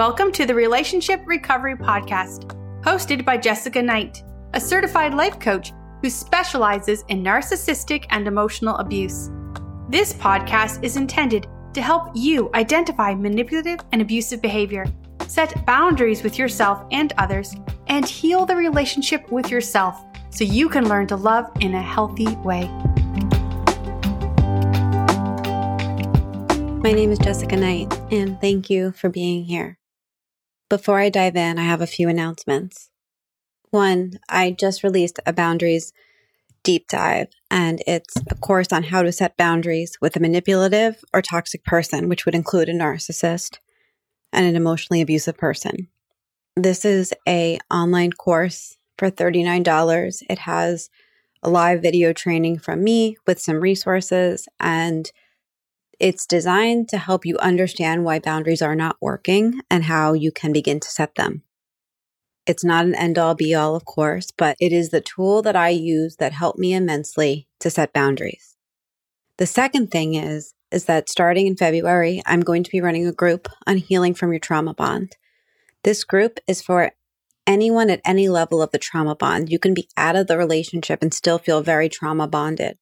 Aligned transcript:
Welcome 0.00 0.32
to 0.32 0.46
the 0.46 0.54
Relationship 0.54 1.20
Recovery 1.26 1.76
Podcast, 1.76 2.56
hosted 2.80 3.22
by 3.22 3.36
Jessica 3.36 3.82
Knight, 3.82 4.24
a 4.54 4.60
certified 4.60 5.12
life 5.12 5.38
coach 5.38 5.74
who 6.00 6.08
specializes 6.08 7.04
in 7.08 7.22
narcissistic 7.22 8.06
and 8.08 8.26
emotional 8.26 8.76
abuse. 8.76 9.28
This 9.90 10.14
podcast 10.14 10.82
is 10.82 10.96
intended 10.96 11.48
to 11.74 11.82
help 11.82 12.12
you 12.14 12.48
identify 12.54 13.14
manipulative 13.14 13.80
and 13.92 14.00
abusive 14.00 14.40
behavior, 14.40 14.86
set 15.26 15.66
boundaries 15.66 16.22
with 16.22 16.38
yourself 16.38 16.82
and 16.90 17.12
others, 17.18 17.54
and 17.88 18.08
heal 18.08 18.46
the 18.46 18.56
relationship 18.56 19.30
with 19.30 19.50
yourself 19.50 20.02
so 20.30 20.44
you 20.44 20.70
can 20.70 20.88
learn 20.88 21.08
to 21.08 21.16
love 21.16 21.44
in 21.60 21.74
a 21.74 21.82
healthy 21.82 22.34
way. 22.36 22.64
My 26.80 26.92
name 26.92 27.12
is 27.12 27.18
Jessica 27.18 27.58
Knight, 27.58 27.92
and 28.10 28.40
thank 28.40 28.70
you 28.70 28.92
for 28.92 29.10
being 29.10 29.44
here. 29.44 29.76
Before 30.70 31.00
I 31.00 31.08
dive 31.08 31.34
in, 31.34 31.58
I 31.58 31.64
have 31.64 31.80
a 31.80 31.86
few 31.86 32.08
announcements. 32.08 32.90
One, 33.70 34.20
I 34.28 34.52
just 34.52 34.84
released 34.84 35.18
a 35.26 35.32
boundaries 35.32 35.92
deep 36.62 36.86
dive, 36.86 37.26
and 37.50 37.82
it's 37.88 38.14
a 38.30 38.36
course 38.36 38.72
on 38.72 38.84
how 38.84 39.02
to 39.02 39.10
set 39.10 39.36
boundaries 39.36 39.98
with 40.00 40.14
a 40.14 40.20
manipulative 40.20 41.02
or 41.12 41.22
toxic 41.22 41.64
person, 41.64 42.08
which 42.08 42.24
would 42.24 42.36
include 42.36 42.68
a 42.68 42.72
narcissist 42.72 43.58
and 44.32 44.46
an 44.46 44.54
emotionally 44.54 45.00
abusive 45.00 45.36
person. 45.36 45.88
This 46.54 46.84
is 46.84 47.12
a 47.26 47.58
online 47.68 48.12
course 48.12 48.76
for 48.96 49.10
$39. 49.10 50.22
It 50.30 50.38
has 50.38 50.88
a 51.42 51.50
live 51.50 51.82
video 51.82 52.12
training 52.12 52.60
from 52.60 52.84
me 52.84 53.16
with 53.26 53.40
some 53.40 53.56
resources 53.56 54.46
and 54.60 55.10
it's 56.00 56.26
designed 56.26 56.88
to 56.88 56.98
help 56.98 57.26
you 57.26 57.36
understand 57.38 58.04
why 58.04 58.18
boundaries 58.18 58.62
are 58.62 58.74
not 58.74 58.96
working 59.00 59.60
and 59.70 59.84
how 59.84 60.14
you 60.14 60.32
can 60.32 60.52
begin 60.52 60.80
to 60.80 60.88
set 60.88 61.14
them. 61.14 61.42
It's 62.46 62.64
not 62.64 62.86
an 62.86 62.94
end 62.94 63.18
all 63.18 63.34
be 63.34 63.54
all, 63.54 63.76
of 63.76 63.84
course, 63.84 64.32
but 64.36 64.56
it 64.58 64.72
is 64.72 64.88
the 64.88 65.02
tool 65.02 65.42
that 65.42 65.54
I 65.54 65.68
use 65.68 66.16
that 66.16 66.32
helped 66.32 66.58
me 66.58 66.72
immensely 66.72 67.46
to 67.60 67.68
set 67.68 67.92
boundaries. 67.92 68.56
The 69.36 69.46
second 69.46 69.90
thing 69.90 70.14
is, 70.14 70.54
is 70.72 70.86
that 70.86 71.10
starting 71.10 71.46
in 71.46 71.56
February, 71.56 72.22
I'm 72.24 72.40
going 72.40 72.64
to 72.64 72.70
be 72.70 72.80
running 72.80 73.06
a 73.06 73.12
group 73.12 73.48
on 73.66 73.76
healing 73.76 74.14
from 74.14 74.32
your 74.32 74.40
trauma 74.40 74.72
bond. 74.72 75.16
This 75.84 76.02
group 76.02 76.40
is 76.46 76.62
for 76.62 76.92
anyone 77.46 77.90
at 77.90 78.00
any 78.06 78.28
level 78.28 78.62
of 78.62 78.70
the 78.70 78.78
trauma 78.78 79.14
bond. 79.14 79.50
You 79.50 79.58
can 79.58 79.74
be 79.74 79.88
out 79.96 80.16
of 80.16 80.26
the 80.26 80.38
relationship 80.38 81.02
and 81.02 81.12
still 81.12 81.38
feel 81.38 81.62
very 81.62 81.88
trauma 81.88 82.26
bonded. 82.26 82.78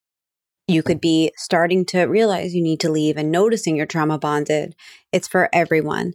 You 0.68 0.82
could 0.82 1.00
be 1.00 1.32
starting 1.36 1.86
to 1.86 2.02
realize 2.02 2.54
you 2.54 2.62
need 2.62 2.80
to 2.80 2.92
leave 2.92 3.16
and 3.16 3.32
noticing 3.32 3.74
you're 3.74 3.86
trauma 3.86 4.18
bonded. 4.18 4.76
It's 5.12 5.26
for 5.26 5.48
everyone. 5.50 6.12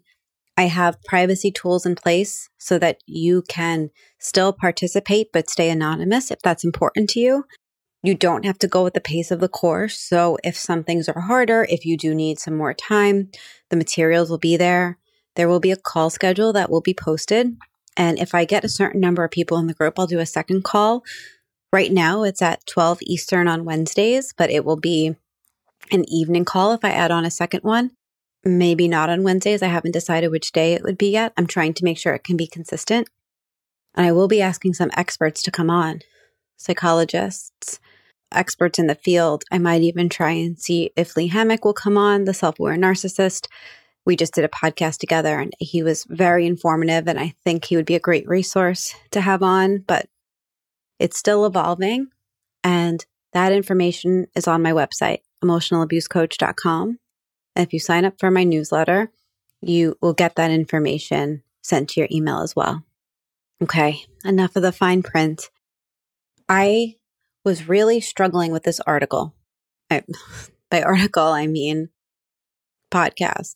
I 0.56 0.68
have 0.68 1.02
privacy 1.04 1.52
tools 1.52 1.88
in 1.88 1.96
place 1.96 2.50
so 2.60 2.78
that 2.78 3.00
you 3.08 3.42
can 3.50 3.90
still 4.20 4.54
participate 4.54 5.30
but 5.34 5.50
stay 5.50 5.72
anonymous 5.72 6.30
if 6.30 6.40
that's 6.44 6.64
important 6.64 7.10
to 7.12 7.20
you. 7.20 7.46
You 8.04 8.14
don't 8.14 8.46
have 8.46 8.60
to 8.60 8.68
go 8.68 8.84
with 8.84 8.94
the 8.94 9.02
pace 9.02 9.32
of 9.32 9.40
the 9.40 9.50
course. 9.50 9.98
So 9.98 10.38
if 10.44 10.56
some 10.56 10.84
things 10.84 11.10
are 11.10 11.22
harder, 11.22 11.66
if 11.68 11.84
you 11.84 11.98
do 11.98 12.14
need 12.14 12.38
some 12.38 12.56
more 12.56 12.76
time, 12.76 13.32
the 13.72 13.78
materials 13.78 14.30
will 14.30 14.38
be 14.38 14.56
there. 14.56 15.00
There 15.36 15.50
will 15.50 15.62
be 15.62 15.72
a 15.72 15.78
call 15.78 16.12
schedule 16.12 16.54
that 16.54 16.70
will 16.70 16.82
be 16.82 16.94
posted. 16.94 17.58
And 17.98 18.20
if 18.20 18.36
I 18.36 18.46
get 18.46 18.64
a 18.64 18.70
certain 18.70 19.02
number 19.02 19.24
of 19.24 19.32
people 19.32 19.58
in 19.58 19.66
the 19.66 19.74
group, 19.74 19.98
I'll 19.98 20.06
do 20.06 20.20
a 20.20 20.28
second 20.28 20.64
call 20.64 21.04
Right 21.74 21.92
now, 21.92 22.22
it's 22.22 22.44
at 22.44 22.68
12 22.68 23.00
Eastern 23.02 23.48
on 23.48 23.66
Wednesdays, 23.66 24.32
but 24.38 24.52
it 24.52 24.64
will 24.64 24.78
be 24.78 25.16
an 25.92 26.06
evening 26.08 26.46
call 26.46 26.72
if 26.74 26.86
I 26.86 26.92
add 26.92 27.10
on 27.10 27.26
a 27.26 27.32
second 27.32 27.62
one. 27.64 27.90
Maybe 28.46 28.88
not 28.88 29.10
on 29.10 29.24
Wednesdays. 29.24 29.64
I 29.64 29.70
haven't 29.70 29.94
decided 29.94 30.28
which 30.28 30.52
day 30.52 30.74
it 30.74 30.84
would 30.84 31.00
be 31.00 31.10
yet. 31.10 31.34
I'm 31.36 31.48
trying 31.48 31.74
to 31.74 31.84
make 31.84 31.98
sure 31.98 32.14
it 32.14 32.24
can 32.24 32.38
be 32.38 32.46
consistent. 32.46 33.10
And 33.96 34.06
I 34.06 34.12
will 34.12 34.28
be 34.28 34.40
asking 34.40 34.76
some 34.76 34.92
experts 34.96 35.42
to 35.42 35.52
come 35.52 35.72
on 35.72 36.02
psychologists, 36.58 37.80
experts 38.32 38.78
in 38.78 38.86
the 38.86 38.94
field. 38.94 39.44
I 39.52 39.58
might 39.58 39.82
even 39.82 40.10
try 40.10 40.30
and 40.30 40.60
see 40.60 40.92
if 40.96 41.18
Lee 41.18 41.28
Hammock 41.28 41.66
will 41.66 41.74
come 41.74 41.98
on, 41.98 42.26
the 42.26 42.36
self 42.36 42.60
aware 42.60 42.78
narcissist. 42.78 43.48
We 44.06 44.16
just 44.16 44.36
did 44.36 44.46
a 44.46 44.50
podcast 44.50 45.00
together 45.00 45.40
and 45.40 45.52
he 45.58 45.82
was 45.82 46.04
very 46.04 46.46
informative. 46.46 47.08
And 47.08 47.20
I 47.20 47.34
think 47.44 47.66
he 47.66 47.76
would 47.78 47.88
be 47.88 47.96
a 47.96 48.00
great 48.00 48.28
resource 48.28 48.94
to 49.10 49.22
have 49.22 49.42
on. 49.42 49.80
But 49.80 50.08
it's 51.04 51.20
still 51.20 51.46
evolving. 51.46 52.08
And 52.64 53.06
that 53.34 53.52
information 53.52 54.28
is 54.36 54.48
on 54.48 54.62
my 54.62 54.72
website, 54.72 55.20
emotionalabusecoach.com. 55.44 56.98
And 57.56 57.68
if 57.68 57.74
you 57.74 57.80
sign 57.80 58.06
up 58.06 58.14
for 58.18 58.32
my 58.32 58.46
newsletter, 58.46 59.12
you 59.62 59.98
will 60.02 60.14
get 60.14 60.38
that 60.38 60.50
information 60.50 61.44
sent 61.62 61.90
to 61.90 62.00
your 62.00 62.08
email 62.10 62.40
as 62.40 62.56
well. 62.56 62.86
Okay, 63.62 64.06
enough 64.24 64.56
of 64.56 64.62
the 64.62 64.72
fine 64.72 65.04
print. 65.04 65.50
I 66.48 66.96
was 67.44 67.68
really 67.68 68.00
struggling 68.00 68.54
with 68.54 68.64
this 68.64 68.80
article. 68.80 69.36
I, 69.92 70.04
by 70.72 70.82
article, 70.82 71.24
I 71.28 71.48
mean 71.48 71.90
podcast. 72.92 73.56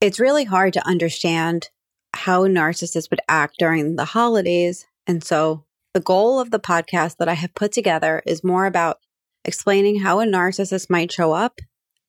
It's 0.00 0.18
really 0.18 0.44
hard 0.44 0.72
to 0.72 0.86
understand 0.86 1.68
how 2.14 2.48
narcissists 2.48 3.10
would 3.10 3.20
act 3.28 3.56
during 3.58 3.94
the 3.94 4.06
holidays. 4.06 4.86
And 5.06 5.22
so 5.22 5.64
the 5.94 6.00
goal 6.00 6.40
of 6.40 6.50
the 6.50 6.60
podcast 6.60 7.16
that 7.18 7.28
I 7.28 7.34
have 7.34 7.54
put 7.54 7.72
together 7.72 8.22
is 8.26 8.44
more 8.44 8.66
about 8.66 8.98
explaining 9.44 10.00
how 10.00 10.20
a 10.20 10.26
narcissist 10.26 10.90
might 10.90 11.12
show 11.12 11.32
up 11.32 11.60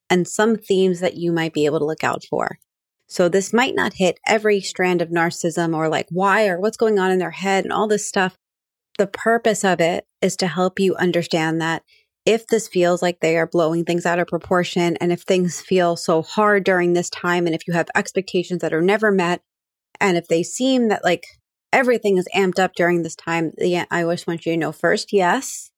and 0.10 0.28
some 0.28 0.58
themes 0.58 1.00
that 1.00 1.18
you 1.18 1.32
might 1.32 1.54
be 1.54 1.66
able 1.66 1.80
to 1.80 1.86
look 1.86 2.04
out 2.04 2.24
for. 2.30 2.58
So 3.08 3.28
this 3.28 3.54
might 3.54 3.76
not 3.76 3.94
hit 3.94 4.20
every 4.28 4.62
strand 4.62 5.02
of 5.02 5.10
narcissism 5.10 5.76
or 5.76 5.90
like 5.90 6.08
why 6.12 6.48
or 6.48 6.60
what's 6.60 6.78
going 6.78 7.00
on 7.00 7.12
in 7.12 7.20
their 7.20 7.32
head 7.32 7.64
and 7.64 7.74
all 7.74 7.88
this 7.88 8.08
stuff. 8.08 8.36
The 8.98 9.08
purpose 9.08 9.64
of 9.64 9.80
it 9.80 10.06
is 10.22 10.36
to 10.38 10.48
help 10.48 10.80
you 10.80 10.96
understand 10.96 11.62
that 11.62 11.84
if 12.26 12.46
this 12.48 12.68
feels 12.68 13.02
like 13.02 13.20
they 13.20 13.38
are 13.38 13.48
blowing 13.48 13.86
things 13.86 14.06
out 14.06 14.20
of 14.20 14.28
proportion 14.28 14.98
and 14.98 15.12
if 15.12 15.22
things 15.22 15.62
feel 15.62 15.96
so 15.96 16.22
hard 16.22 16.64
during 16.64 16.94
this 16.94 17.10
time 17.10 17.46
and 17.46 17.56
if 17.56 17.68
you 17.68 17.74
have 17.74 17.88
expectations 17.96 18.62
that 18.62 18.74
are 18.74 18.82
never 18.82 19.12
met 19.12 19.42
and 20.00 20.18
if 20.18 20.28
they 20.28 20.44
seem 20.44 20.90
that 20.90 21.04
like 21.04 21.26
everything 21.72 22.18
is 22.18 22.28
amped 22.36 22.60
up 22.60 22.74
during 22.76 23.04
this 23.04 23.16
time. 23.16 23.54
Yeah, 23.58 23.86
I 23.92 24.04
always 24.04 24.26
want 24.26 24.46
you 24.46 24.54
to 24.54 24.58
know 24.58 24.72
first, 24.72 25.14
yes. 25.14 25.72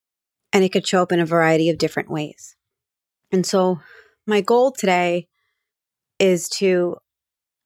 And 0.54 0.64
it 0.64 0.70
could 0.70 0.88
show 0.88 1.02
up 1.02 1.12
in 1.12 1.20
a 1.20 1.26
variety 1.26 1.70
of 1.70 1.78
different 1.78 2.10
ways. 2.10 2.56
And 3.32 3.46
so 3.46 3.80
my 4.28 4.42
goal 4.42 4.72
today 4.72 5.28
is 6.20 6.50
to 6.50 6.98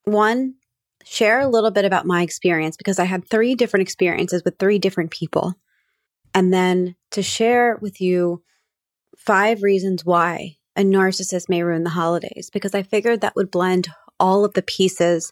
one, 0.03 0.55
share 1.03 1.39
a 1.39 1.47
little 1.47 1.71
bit 1.71 1.85
about 1.85 2.05
my 2.05 2.21
experience 2.21 2.77
because 2.77 2.99
I 2.99 3.05
had 3.05 3.27
three 3.27 3.55
different 3.55 3.81
experiences 3.81 4.43
with 4.43 4.57
three 4.57 4.79
different 4.79 5.11
people. 5.11 5.55
And 6.33 6.53
then 6.53 6.95
to 7.11 7.23
share 7.23 7.77
with 7.81 8.01
you 8.01 8.43
five 9.17 9.63
reasons 9.63 10.05
why 10.05 10.57
a 10.75 10.83
narcissist 10.83 11.47
may 11.49 11.63
ruin 11.63 11.83
the 11.83 11.91
holidays 11.91 12.49
because 12.51 12.75
I 12.75 12.83
figured 12.83 13.21
that 13.21 13.35
would 13.35 13.51
blend 13.51 13.87
all 14.19 14.45
of 14.45 14.53
the 14.53 14.61
pieces 14.61 15.31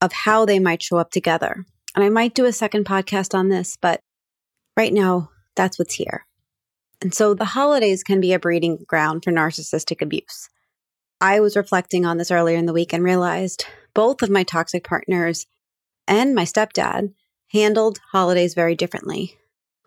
of 0.00 0.12
how 0.12 0.44
they 0.44 0.58
might 0.58 0.82
show 0.82 0.98
up 0.98 1.10
together. 1.10 1.64
And 1.98 2.04
I 2.04 2.10
might 2.10 2.32
do 2.32 2.44
a 2.44 2.52
second 2.52 2.86
podcast 2.86 3.34
on 3.34 3.48
this, 3.48 3.76
but 3.76 4.00
right 4.76 4.92
now, 4.92 5.30
that's 5.56 5.80
what's 5.80 5.94
here. 5.94 6.28
And 7.02 7.12
so 7.12 7.34
the 7.34 7.44
holidays 7.44 8.04
can 8.04 8.20
be 8.20 8.32
a 8.32 8.38
breeding 8.38 8.84
ground 8.86 9.24
for 9.24 9.32
narcissistic 9.32 10.00
abuse. 10.00 10.48
I 11.20 11.40
was 11.40 11.56
reflecting 11.56 12.06
on 12.06 12.16
this 12.16 12.30
earlier 12.30 12.56
in 12.56 12.66
the 12.66 12.72
week 12.72 12.92
and 12.92 13.02
realized 13.02 13.64
both 13.94 14.22
of 14.22 14.30
my 14.30 14.44
toxic 14.44 14.84
partners 14.84 15.46
and 16.06 16.36
my 16.36 16.44
stepdad 16.44 17.14
handled 17.48 17.98
holidays 18.12 18.54
very 18.54 18.76
differently. 18.76 19.36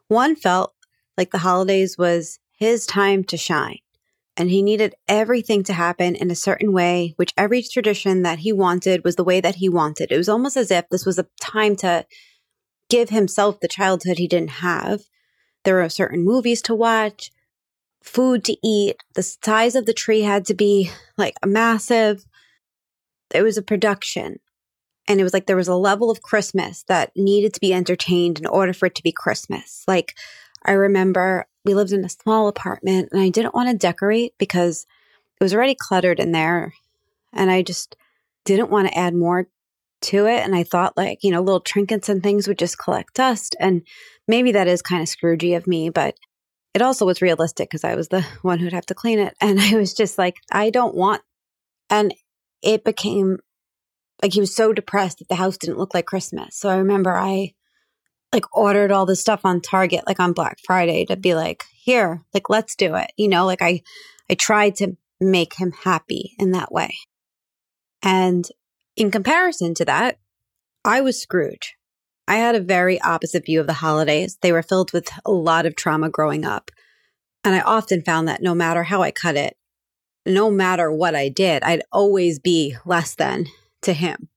One 0.10 0.36
felt 0.36 0.74
like 1.18 1.32
the 1.32 1.38
holidays 1.38 1.98
was 1.98 2.40
his 2.52 2.86
time 2.86 3.24
to 3.24 3.38
shine 3.38 3.80
and 4.38 4.50
he 4.50 4.62
needed 4.62 4.96
everything 5.08 5.64
to 5.64 5.74
happen 5.74 6.16
in 6.16 6.32
a 6.32 6.36
certain 6.36 6.72
way, 6.72 7.14
which 7.18 7.34
every 7.38 7.62
tradition 7.62 8.24
that 8.24 8.40
he 8.40 8.54
wanted 8.54 9.04
was 9.04 9.16
the 9.16 9.24
way 9.24 9.42
that 9.42 9.56
he 9.56 9.68
wanted. 9.68 10.12
It 10.12 10.18
was 10.18 10.30
almost 10.30 10.56
as 10.56 10.72
if 10.72 10.88
this 10.90 11.06
was 11.06 11.20
a 11.20 11.28
time 11.40 11.76
to 11.78 12.06
give 12.90 13.10
himself 13.10 13.60
the 13.60 13.68
childhood 13.68 14.18
he 14.18 14.28
didn't 14.28 14.50
have. 14.62 15.02
There 15.64 15.76
were 15.76 15.90
certain 15.90 16.24
movies 16.24 16.62
to 16.64 16.76
watch, 16.76 17.32
food 18.04 18.44
to 18.46 18.58
eat. 18.64 18.98
The 19.16 19.24
size 19.24 19.76
of 19.76 19.86
the 19.86 19.94
tree 19.94 20.22
had 20.22 20.46
to 20.46 20.54
be 20.54 20.92
like 21.18 21.36
a 21.44 21.48
massive. 21.48 22.26
It 23.34 23.44
was 23.44 23.58
a 23.58 23.62
production. 23.62 24.40
And 25.08 25.20
it 25.20 25.24
was 25.24 25.34
like 25.34 25.46
there 25.46 25.56
was 25.56 25.68
a 25.68 25.76
level 25.76 26.10
of 26.10 26.22
Christmas 26.22 26.84
that 26.88 27.12
needed 27.16 27.54
to 27.54 27.60
be 27.60 27.74
entertained 27.74 28.40
in 28.40 28.46
order 28.46 28.72
for 28.72 28.86
it 28.86 28.96
to 28.96 29.04
be 29.04 29.12
Christmas. 29.12 29.84
Like 29.88 30.16
I 30.66 30.72
remember 30.72 31.48
we 31.66 31.74
lived 31.74 31.92
in 31.92 32.04
a 32.06 32.10
small 32.10 32.48
apartment 32.48 33.10
and 33.12 33.22
I 33.22 33.30
didn't 33.30 33.54
want 33.54 33.70
to 33.70 33.78
decorate 33.78 34.34
because 34.38 34.86
it 35.40 35.44
was 35.44 35.54
already 35.54 35.76
cluttered 35.80 36.20
in 36.20 36.32
there. 36.32 36.74
And 37.34 37.50
I 37.52 37.62
just 37.62 37.96
didn't 38.46 38.72
want 38.72 38.88
to 38.88 38.98
add 38.98 39.14
more 39.16 39.48
to 40.02 40.26
it. 40.26 40.44
And 40.44 40.56
I 40.56 40.64
thought, 40.64 40.98
like, 40.98 41.20
you 41.24 41.32
know, 41.32 41.42
little 41.42 41.60
trinkets 41.60 42.10
and 42.10 42.22
things 42.24 42.48
would 42.48 42.58
just 42.58 42.80
collect 42.80 43.14
dust. 43.14 43.56
And 43.60 43.84
maybe 44.28 44.52
that 44.54 44.68
is 44.68 44.82
kind 44.82 45.02
of 45.02 45.08
Scroogey 45.08 45.56
of 45.56 45.68
me, 45.68 45.90
but 45.90 46.16
it 46.74 46.82
also 46.82 47.06
was 47.06 47.22
realistic 47.22 47.70
because 47.70 47.84
I 47.84 47.96
was 47.96 48.08
the 48.08 48.22
one 48.42 48.60
who'd 48.60 48.74
have 48.74 48.86
to 48.88 48.96
clean 48.96 49.20
it. 49.20 49.36
And 49.40 49.60
I 49.62 49.76
was 49.76 49.94
just 49.94 50.18
like, 50.18 50.38
I 50.52 50.70
don't 50.70 50.96
want. 50.96 51.22
And 51.90 52.14
it 52.62 52.84
became 52.84 53.40
Like 54.22 54.34
he 54.34 54.40
was 54.40 54.56
so 54.56 54.74
depressed 54.74 55.20
that 55.20 55.30
the 55.30 55.36
house 55.36 55.58
didn't 55.58 55.78
look 55.78 55.94
like 55.94 56.06
Christmas. 56.06 56.56
So 56.56 56.70
I 56.70 56.76
remember 56.78 57.18
I 57.18 57.54
like 58.34 58.46
ordered 58.56 58.92
all 58.92 59.06
the 59.06 59.16
stuff 59.16 59.42
on 59.44 59.62
Target 59.62 60.04
like 60.08 60.20
on 60.20 60.34
Black 60.34 60.60
Friday 60.66 61.06
to 61.06 61.16
be 61.16 61.36
like, 61.36 61.66
here, 61.74 62.24
like 62.34 62.50
let's 62.50 62.76
do 62.76 62.96
it. 62.96 63.12
You 63.18 63.28
know, 63.28 63.46
like 63.46 63.62
I 63.62 63.82
I 64.30 64.36
tried 64.36 64.76
to 64.78 64.96
make 65.20 65.56
him 65.56 65.72
happy 65.84 66.34
in 66.40 66.52
that 66.52 66.72
way. 66.72 66.96
And 68.02 68.46
in 68.96 69.12
comparison 69.12 69.74
to 69.76 69.86
that, 69.86 70.20
I 70.84 71.02
was 71.02 71.22
Scrooge. 71.22 71.76
I 72.28 72.36
had 72.36 72.56
a 72.56 72.62
very 72.62 73.00
opposite 73.02 73.46
view 73.46 73.60
of 73.60 73.68
the 73.68 73.74
holidays. 73.74 74.38
They 74.42 74.52
were 74.52 74.64
filled 74.64 74.94
with 74.94 75.10
a 75.26 75.32
lot 75.32 75.66
of 75.66 75.76
trauma 75.76 76.10
growing 76.10 76.46
up. 76.46 76.72
And 77.44 77.56
I 77.56 77.62
often 77.62 78.04
found 78.04 78.28
that 78.28 78.42
no 78.42 78.56
matter 78.56 78.84
how 78.84 79.02
I 79.02 79.12
cut 79.12 79.36
it, 79.36 79.58
no 80.26 80.50
matter 80.52 80.92
what 80.92 81.16
I 81.16 81.30
did, 81.30 81.64
I'd 81.64 81.84
always 81.92 82.40
be 82.40 82.76
less 82.86 83.16
than 83.16 83.48
to 83.82 83.94
him. 83.94 84.30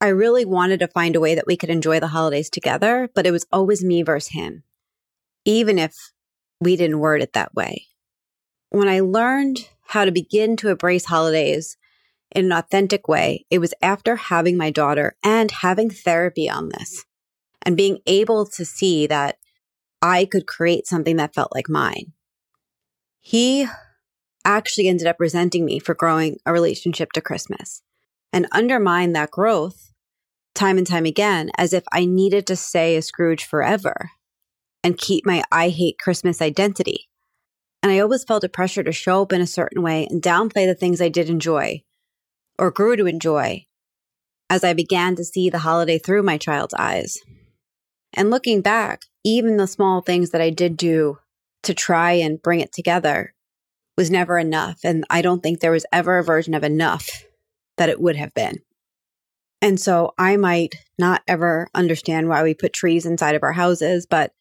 I 0.00 0.08
really 0.08 0.44
wanted 0.44 0.80
to 0.80 0.88
find 0.88 1.16
a 1.16 1.20
way 1.20 1.34
that 1.34 1.46
we 1.46 1.56
could 1.56 1.70
enjoy 1.70 2.00
the 2.00 2.08
holidays 2.08 2.50
together, 2.50 3.08
but 3.14 3.26
it 3.26 3.30
was 3.30 3.46
always 3.50 3.82
me 3.82 4.02
versus 4.02 4.32
him, 4.32 4.62
even 5.44 5.78
if 5.78 5.94
we 6.60 6.76
didn't 6.76 7.00
word 7.00 7.22
it 7.22 7.32
that 7.32 7.54
way. 7.54 7.86
When 8.68 8.88
I 8.88 9.00
learned 9.00 9.68
how 9.86 10.04
to 10.04 10.12
begin 10.12 10.56
to 10.58 10.68
embrace 10.68 11.06
holidays 11.06 11.78
in 12.34 12.46
an 12.46 12.52
authentic 12.52 13.08
way, 13.08 13.46
it 13.50 13.58
was 13.58 13.72
after 13.80 14.16
having 14.16 14.56
my 14.56 14.70
daughter 14.70 15.16
and 15.24 15.50
having 15.50 15.88
therapy 15.88 16.50
on 16.50 16.68
this 16.68 17.04
and 17.62 17.76
being 17.76 18.00
able 18.06 18.44
to 18.46 18.64
see 18.64 19.06
that 19.06 19.38
I 20.02 20.26
could 20.26 20.46
create 20.46 20.86
something 20.86 21.16
that 21.16 21.34
felt 21.34 21.54
like 21.54 21.70
mine. 21.70 22.12
He 23.20 23.66
actually 24.44 24.88
ended 24.88 25.06
up 25.06 25.16
resenting 25.18 25.64
me 25.64 25.78
for 25.78 25.94
growing 25.94 26.38
a 26.44 26.52
relationship 26.52 27.12
to 27.12 27.20
Christmas 27.20 27.82
and 28.36 28.46
undermine 28.52 29.14
that 29.14 29.30
growth 29.30 29.94
time 30.54 30.76
and 30.76 30.86
time 30.86 31.06
again 31.06 31.50
as 31.56 31.72
if 31.72 31.84
I 31.90 32.04
needed 32.04 32.46
to 32.46 32.56
stay 32.56 32.94
a 32.94 33.00
Scrooge 33.00 33.42
forever 33.42 34.10
and 34.84 34.98
keep 34.98 35.24
my 35.24 35.42
I 35.50 35.70
hate 35.70 35.98
Christmas 35.98 36.42
identity. 36.42 37.08
And 37.82 37.90
I 37.90 37.98
always 37.98 38.24
felt 38.24 38.44
a 38.44 38.50
pressure 38.50 38.82
to 38.82 38.92
show 38.92 39.22
up 39.22 39.32
in 39.32 39.40
a 39.40 39.46
certain 39.46 39.82
way 39.82 40.06
and 40.10 40.20
downplay 40.20 40.66
the 40.66 40.74
things 40.74 41.00
I 41.00 41.08
did 41.08 41.30
enjoy 41.30 41.82
or 42.58 42.70
grew 42.70 42.94
to 42.96 43.06
enjoy 43.06 43.64
as 44.50 44.62
I 44.62 44.74
began 44.74 45.16
to 45.16 45.24
see 45.24 45.48
the 45.48 45.60
holiday 45.60 45.98
through 45.98 46.22
my 46.22 46.36
child's 46.36 46.74
eyes. 46.74 47.16
And 48.12 48.30
looking 48.30 48.60
back, 48.60 49.04
even 49.24 49.56
the 49.56 49.66
small 49.66 50.02
things 50.02 50.30
that 50.32 50.42
I 50.42 50.50
did 50.50 50.76
do 50.76 51.20
to 51.62 51.72
try 51.72 52.12
and 52.12 52.42
bring 52.42 52.60
it 52.60 52.74
together 52.74 53.32
was 53.96 54.10
never 54.10 54.38
enough. 54.38 54.80
And 54.84 55.06
I 55.08 55.22
don't 55.22 55.42
think 55.42 55.60
there 55.60 55.72
was 55.72 55.86
ever 55.90 56.18
a 56.18 56.22
version 56.22 56.52
of 56.52 56.64
enough 56.64 57.25
that 57.76 57.88
it 57.88 58.00
would 58.00 58.16
have 58.16 58.34
been. 58.34 58.58
And 59.62 59.80
so 59.80 60.12
I 60.18 60.36
might 60.36 60.74
not 60.98 61.22
ever 61.26 61.68
understand 61.74 62.28
why 62.28 62.42
we 62.42 62.54
put 62.54 62.72
trees 62.72 63.06
inside 63.06 63.34
of 63.34 63.42
our 63.42 63.52
houses, 63.52 64.06
but 64.06 64.32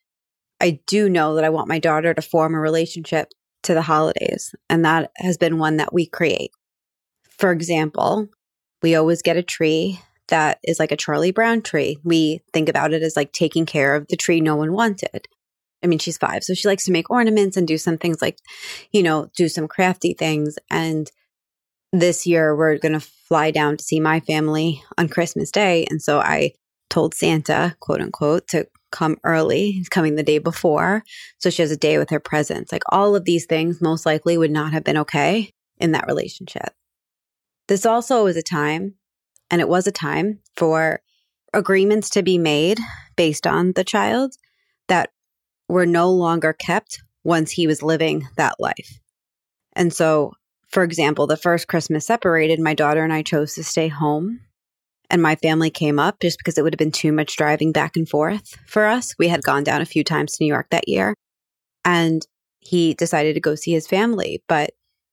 I 0.61 0.79
do 0.87 1.09
know 1.09 1.35
that 1.35 1.43
I 1.43 1.49
want 1.49 1.67
my 1.67 1.79
daughter 1.79 2.13
to 2.13 2.21
form 2.21 2.53
a 2.53 2.59
relationship 2.59 3.29
to 3.63 3.73
the 3.73 3.81
holidays. 3.81 4.53
And 4.69 4.85
that 4.85 5.11
has 5.17 5.37
been 5.37 5.57
one 5.57 5.77
that 5.77 5.93
we 5.93 6.05
create. 6.05 6.51
For 7.37 7.51
example, 7.51 8.27
we 8.81 8.95
always 8.95 9.21
get 9.21 9.37
a 9.37 9.43
tree 9.43 9.99
that 10.27 10.59
is 10.63 10.79
like 10.79 10.91
a 10.91 10.97
Charlie 10.97 11.31
Brown 11.31 11.61
tree. 11.61 11.97
We 12.03 12.41
think 12.53 12.69
about 12.69 12.93
it 12.93 13.03
as 13.03 13.15
like 13.15 13.31
taking 13.31 13.65
care 13.65 13.95
of 13.95 14.07
the 14.07 14.17
tree 14.17 14.41
no 14.41 14.55
one 14.55 14.73
wanted. 14.73 15.27
I 15.83 15.87
mean, 15.87 15.99
she's 15.99 16.17
five, 16.17 16.43
so 16.43 16.53
she 16.53 16.67
likes 16.67 16.85
to 16.85 16.91
make 16.91 17.09
ornaments 17.11 17.57
and 17.57 17.67
do 17.67 17.77
some 17.77 17.97
things 17.97 18.21
like, 18.21 18.39
you 18.91 19.03
know, 19.03 19.29
do 19.35 19.47
some 19.47 19.67
crafty 19.67 20.13
things. 20.13 20.57
And 20.71 21.11
this 21.91 22.25
year 22.25 22.55
we're 22.55 22.77
going 22.77 22.93
to 22.93 22.99
fly 22.99 23.51
down 23.51 23.77
to 23.77 23.83
see 23.83 23.99
my 23.99 24.19
family 24.21 24.83
on 24.97 25.09
Christmas 25.09 25.51
Day. 25.51 25.85
And 25.89 26.01
so 26.01 26.19
I 26.19 26.51
told 26.89 27.13
Santa, 27.13 27.75
quote 27.79 28.01
unquote, 28.01 28.47
to 28.49 28.67
come 28.91 29.17
early. 29.23 29.71
He's 29.71 29.89
coming 29.89 30.15
the 30.15 30.23
day 30.23 30.37
before. 30.37 31.03
So 31.39 31.49
she 31.49 31.61
has 31.61 31.71
a 31.71 31.77
day 31.77 31.97
with 31.97 32.09
her 32.11 32.19
presents. 32.19 32.71
Like 32.71 32.83
all 32.89 33.15
of 33.15 33.25
these 33.25 33.45
things 33.45 33.81
most 33.81 34.05
likely 34.05 34.37
would 34.37 34.51
not 34.51 34.73
have 34.73 34.83
been 34.83 34.97
okay 34.97 35.51
in 35.77 35.91
that 35.91 36.07
relationship. 36.07 36.73
This 37.67 37.85
also 37.85 38.23
was 38.23 38.37
a 38.37 38.43
time, 38.43 38.93
and 39.49 39.59
it 39.59 39.67
was 39.67 39.87
a 39.87 39.91
time 39.91 40.39
for 40.55 41.01
agreements 41.53 42.11
to 42.11 42.23
be 42.23 42.37
made 42.37 42.79
based 43.15 43.47
on 43.47 43.73
the 43.73 43.83
child 43.83 44.35
that 44.87 45.09
were 45.67 45.85
no 45.85 46.11
longer 46.11 46.53
kept 46.53 47.01
once 47.23 47.51
he 47.51 47.65
was 47.65 47.81
living 47.81 48.27
that 48.37 48.59
life. 48.59 48.99
And 49.73 49.91
so, 49.91 50.33
for 50.69 50.83
example, 50.83 51.27
the 51.27 51.37
first 51.37 51.67
Christmas 51.67 52.05
separated, 52.05 52.59
my 52.59 52.73
daughter 52.73 53.03
and 53.03 53.13
I 53.13 53.21
chose 53.21 53.53
to 53.55 53.63
stay 53.63 53.87
home. 53.87 54.41
And 55.09 55.21
my 55.21 55.35
family 55.35 55.69
came 55.69 55.99
up 55.99 56.19
just 56.19 56.39
because 56.39 56.57
it 56.57 56.63
would 56.63 56.73
have 56.73 56.79
been 56.79 56.91
too 56.91 57.11
much 57.11 57.37
driving 57.37 57.71
back 57.71 57.95
and 57.95 58.09
forth 58.09 58.57
for 58.65 58.85
us. 58.85 59.13
We 59.19 59.27
had 59.27 59.43
gone 59.43 59.63
down 59.63 59.81
a 59.81 59.85
few 59.85 60.03
times 60.03 60.33
to 60.33 60.43
New 60.43 60.47
York 60.47 60.67
that 60.71 60.89
year. 60.89 61.13
And 61.83 62.25
he 62.59 62.95
decided 62.95 63.35
to 63.35 63.39
go 63.39 63.53
see 63.53 63.71
his 63.71 63.85
family. 63.85 64.41
But 64.47 64.71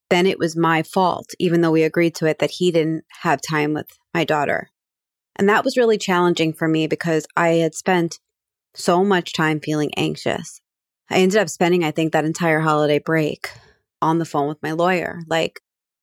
then 0.08 0.26
it 0.26 0.38
was 0.38 0.56
my 0.56 0.82
fault, 0.82 1.30
even 1.38 1.60
though 1.60 1.70
we 1.70 1.82
agreed 1.82 2.14
to 2.16 2.26
it, 2.26 2.38
that 2.38 2.52
he 2.52 2.70
didn't 2.70 3.04
have 3.20 3.40
time 3.48 3.74
with 3.74 3.86
my 4.14 4.24
daughter. 4.24 4.70
And 5.36 5.48
that 5.48 5.64
was 5.64 5.76
really 5.76 5.98
challenging 5.98 6.52
for 6.54 6.68
me 6.68 6.86
because 6.86 7.26
I 7.36 7.48
had 7.54 7.74
spent 7.74 8.18
so 8.74 9.04
much 9.04 9.34
time 9.34 9.60
feeling 9.60 9.92
anxious. 9.96 10.60
I 11.10 11.16
ended 11.16 11.38
up 11.38 11.50
spending, 11.50 11.84
I 11.84 11.90
think, 11.90 12.12
that 12.12 12.24
entire 12.24 12.60
holiday 12.60 12.98
break 12.98 13.50
on 14.02 14.18
the 14.18 14.26
phone 14.26 14.48
with 14.48 14.62
my 14.62 14.72
lawyer. 14.72 15.20
Like, 15.26 15.60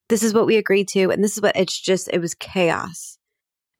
this 0.08 0.24
is 0.24 0.34
what 0.34 0.46
we 0.46 0.56
agreed 0.56 0.88
to. 0.88 1.10
And 1.10 1.22
this 1.22 1.36
is 1.36 1.42
what 1.42 1.56
it's 1.56 1.80
just, 1.80 2.08
it 2.12 2.18
was 2.18 2.34
chaos. 2.34 3.18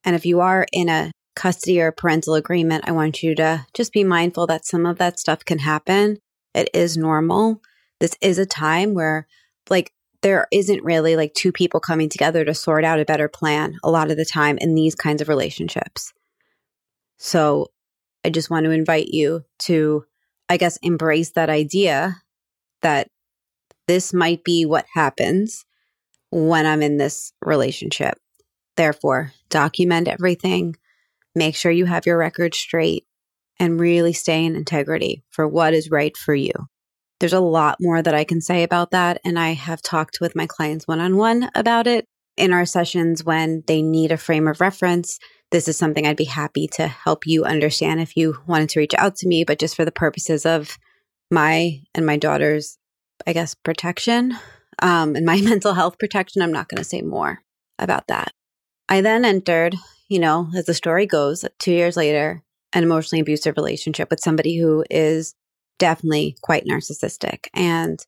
And 0.04 0.14
if 0.14 0.24
you 0.24 0.40
are 0.40 0.66
in 0.72 0.88
a 0.88 1.10
custody 1.34 1.80
or 1.80 1.90
parental 1.90 2.34
agreement, 2.34 2.84
I 2.86 2.92
want 2.92 3.22
you 3.22 3.34
to 3.34 3.66
just 3.74 3.92
be 3.92 4.04
mindful 4.04 4.46
that 4.46 4.66
some 4.66 4.86
of 4.86 4.98
that 4.98 5.18
stuff 5.18 5.44
can 5.44 5.58
happen. 5.58 6.18
It 6.54 6.70
is 6.72 6.96
normal. 6.96 7.60
This 7.98 8.16
is 8.20 8.38
a 8.38 8.46
time 8.46 8.94
where, 8.94 9.26
like, 9.68 9.92
there 10.22 10.46
isn't 10.52 10.84
really 10.84 11.16
like 11.16 11.32
two 11.34 11.50
people 11.50 11.80
coming 11.80 12.08
together 12.08 12.44
to 12.44 12.54
sort 12.54 12.84
out 12.84 13.00
a 13.00 13.06
better 13.06 13.28
plan 13.28 13.76
a 13.82 13.90
lot 13.90 14.10
of 14.10 14.16
the 14.16 14.24
time 14.24 14.58
in 14.58 14.74
these 14.74 14.94
kinds 14.94 15.22
of 15.22 15.28
relationships. 15.28 16.12
So 17.18 17.68
I 18.24 18.30
just 18.30 18.50
want 18.50 18.64
to 18.64 18.70
invite 18.70 19.08
you 19.08 19.44
to, 19.60 20.04
I 20.48 20.58
guess, 20.58 20.76
embrace 20.82 21.30
that 21.32 21.48
idea 21.48 22.16
that 22.82 23.08
this 23.90 24.12
might 24.12 24.44
be 24.44 24.64
what 24.64 24.86
happens 24.94 25.64
when 26.30 26.64
I'm 26.64 26.80
in 26.80 26.96
this 26.96 27.32
relationship. 27.44 28.18
Therefore, 28.76 29.32
document 29.48 30.06
everything, 30.06 30.76
make 31.34 31.56
sure 31.56 31.72
you 31.72 31.86
have 31.86 32.06
your 32.06 32.16
record 32.16 32.54
straight, 32.54 33.04
and 33.58 33.80
really 33.80 34.12
stay 34.12 34.44
in 34.44 34.54
integrity 34.54 35.24
for 35.30 35.48
what 35.48 35.74
is 35.74 35.90
right 35.90 36.16
for 36.16 36.34
you. 36.34 36.52
There's 37.18 37.32
a 37.32 37.40
lot 37.40 37.78
more 37.80 38.00
that 38.00 38.14
I 38.14 38.22
can 38.22 38.40
say 38.40 38.62
about 38.62 38.92
that. 38.92 39.20
And 39.24 39.38
I 39.38 39.54
have 39.54 39.82
talked 39.82 40.18
with 40.20 40.36
my 40.36 40.46
clients 40.46 40.86
one 40.86 41.00
on 41.00 41.16
one 41.16 41.50
about 41.56 41.88
it 41.88 42.06
in 42.36 42.52
our 42.52 42.64
sessions 42.64 43.24
when 43.24 43.64
they 43.66 43.82
need 43.82 44.12
a 44.12 44.16
frame 44.16 44.46
of 44.46 44.60
reference 44.60 45.18
this 45.50 45.66
is 45.66 45.76
something 45.76 46.06
I'd 46.06 46.16
be 46.16 46.24
happy 46.24 46.68
to 46.74 46.86
help 46.86 47.26
you 47.26 47.44
understand 47.44 48.00
if 48.00 48.16
you 48.16 48.38
wanted 48.46 48.68
to 48.70 48.80
reach 48.80 48.94
out 48.96 49.16
to 49.16 49.28
me, 49.28 49.44
but 49.44 49.58
just 49.58 49.74
for 49.74 49.84
the 49.84 49.92
purposes 49.92 50.46
of 50.46 50.78
my 51.30 51.80
and 51.94 52.06
my 52.06 52.16
daughter's, 52.16 52.78
I 53.26 53.32
guess, 53.32 53.54
protection 53.54 54.36
um, 54.80 55.16
and 55.16 55.26
my 55.26 55.40
mental 55.42 55.74
health 55.74 55.98
protection, 55.98 56.42
I'm 56.42 56.52
not 56.52 56.68
going 56.68 56.78
to 56.78 56.88
say 56.88 57.02
more 57.02 57.42
about 57.78 58.08
that. 58.08 58.32
I 58.88 59.00
then 59.00 59.24
entered, 59.24 59.76
you 60.08 60.18
know, 60.18 60.48
as 60.56 60.66
the 60.66 60.74
story 60.74 61.06
goes, 61.06 61.44
two 61.58 61.72
years 61.72 61.96
later, 61.96 62.42
an 62.72 62.82
emotionally 62.82 63.20
abusive 63.20 63.56
relationship 63.56 64.10
with 64.10 64.20
somebody 64.20 64.58
who 64.58 64.84
is 64.90 65.34
definitely 65.78 66.36
quite 66.42 66.64
narcissistic. 66.64 67.46
And 67.54 67.98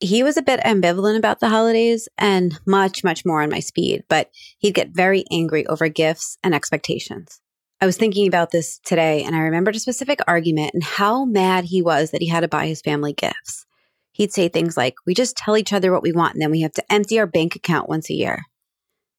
he 0.00 0.22
was 0.22 0.36
a 0.36 0.42
bit 0.42 0.60
ambivalent 0.60 1.16
about 1.16 1.40
the 1.40 1.48
holidays 1.48 2.08
and 2.18 2.58
much, 2.66 3.04
much 3.04 3.24
more 3.24 3.42
on 3.42 3.50
my 3.50 3.60
speed, 3.60 4.02
but 4.08 4.30
he'd 4.58 4.74
get 4.74 4.90
very 4.90 5.24
angry 5.30 5.66
over 5.66 5.88
gifts 5.88 6.38
and 6.42 6.54
expectations. 6.54 7.40
I 7.80 7.86
was 7.86 7.96
thinking 7.96 8.26
about 8.26 8.50
this 8.50 8.78
today 8.84 9.22
and 9.22 9.34
I 9.34 9.40
remembered 9.40 9.76
a 9.76 9.80
specific 9.80 10.20
argument 10.26 10.72
and 10.74 10.82
how 10.82 11.24
mad 11.24 11.64
he 11.64 11.82
was 11.82 12.10
that 12.10 12.20
he 12.22 12.28
had 12.28 12.40
to 12.40 12.48
buy 12.48 12.66
his 12.66 12.80
family 12.80 13.12
gifts. 13.12 13.66
He'd 14.12 14.32
say 14.32 14.48
things 14.48 14.76
like, 14.76 14.94
We 15.06 15.14
just 15.14 15.36
tell 15.36 15.56
each 15.56 15.72
other 15.72 15.92
what 15.92 16.02
we 16.02 16.12
want 16.12 16.34
and 16.34 16.42
then 16.42 16.50
we 16.50 16.60
have 16.62 16.72
to 16.72 16.92
empty 16.92 17.18
our 17.18 17.26
bank 17.26 17.56
account 17.56 17.88
once 17.88 18.10
a 18.10 18.14
year. 18.14 18.42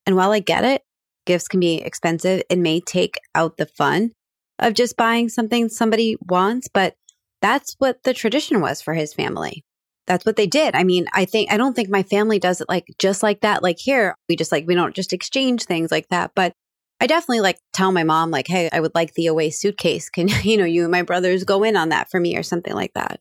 And 0.05 0.15
while 0.15 0.31
I 0.31 0.39
get 0.39 0.63
it, 0.63 0.83
gifts 1.25 1.47
can 1.47 1.59
be 1.59 1.75
expensive, 1.75 2.43
it 2.49 2.59
may 2.59 2.81
take 2.81 3.15
out 3.33 3.57
the 3.57 3.65
fun 3.65 4.11
of 4.59 4.73
just 4.73 4.97
buying 4.97 5.29
something 5.29 5.69
somebody 5.69 6.15
wants, 6.21 6.67
but 6.71 6.95
that's 7.41 7.75
what 7.79 8.03
the 8.03 8.13
tradition 8.13 8.61
was 8.61 8.81
for 8.81 8.93
his 8.93 9.13
family 9.13 9.63
that's 10.05 10.25
what 10.25 10.35
they 10.35 10.47
did. 10.47 10.75
I 10.75 10.83
mean, 10.83 11.07
I 11.13 11.25
think, 11.25 11.51
I 11.51 11.57
don't 11.57 11.75
think 11.75 11.89
my 11.89 12.03
family 12.03 12.39
does 12.39 12.61
it 12.61 12.69
like 12.69 12.85
just 12.99 13.23
like 13.23 13.41
that. 13.41 13.63
Like 13.63 13.77
here, 13.79 14.15
we 14.27 14.35
just 14.35 14.51
like, 14.51 14.65
we 14.67 14.75
don't 14.75 14.95
just 14.95 15.13
exchange 15.13 15.63
things 15.63 15.91
like 15.91 16.07
that. 16.09 16.31
But 16.35 16.53
I 16.99 17.07
definitely 17.07 17.41
like 17.41 17.57
tell 17.73 17.91
my 17.91 18.03
mom, 18.03 18.31
like, 18.31 18.47
hey, 18.47 18.69
I 18.71 18.79
would 18.79 18.95
like 18.95 19.13
the 19.13 19.27
away 19.27 19.49
suitcase. 19.49 20.09
Can, 20.09 20.27
you 20.43 20.57
know, 20.57 20.65
you 20.65 20.83
and 20.83 20.91
my 20.91 21.03
brothers 21.03 21.43
go 21.43 21.63
in 21.63 21.75
on 21.75 21.89
that 21.89 22.09
for 22.09 22.19
me 22.19 22.37
or 22.37 22.43
something 22.43 22.73
like 22.73 22.93
that. 22.95 23.19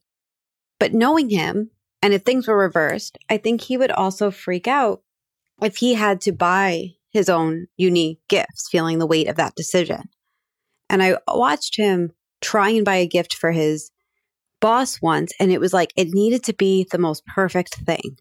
But 0.83 0.95
knowing 0.95 1.31
him, 1.31 1.71
and 2.03 2.13
if 2.13 2.23
things 2.23 2.49
were 2.49 2.59
reversed, 2.59 3.17
I 3.31 3.37
think 3.37 3.61
he 3.61 3.77
would 3.77 3.93
also 3.93 4.33
freak 4.33 4.67
out 4.67 5.03
if 5.63 5.77
he 5.77 5.95
had 5.95 6.21
to 6.23 6.33
buy 6.33 6.95
his 7.13 7.29
own 7.29 7.69
unique 7.77 8.19
gifts, 8.29 8.69
feeling 8.69 8.99
the 8.99 9.07
weight 9.07 9.29
of 9.29 9.37
that 9.37 9.55
decision. 9.55 10.09
And 10.91 11.01
I 11.01 11.19
watched 11.29 11.77
him 11.77 12.11
try 12.41 12.71
and 12.71 12.85
buy 12.85 12.97
a 12.97 13.07
gift 13.07 13.35
for 13.35 13.53
his 13.53 13.93
boss 14.61 15.01
once, 15.01 15.33
and 15.39 15.53
it 15.53 15.61
was 15.61 15.73
like 15.73 15.93
it 15.97 16.09
needed 16.11 16.43
to 16.47 16.53
be 16.53 16.85
the 16.91 16.99
most 16.99 17.25
perfect 17.27 17.77
thing. 17.77 18.19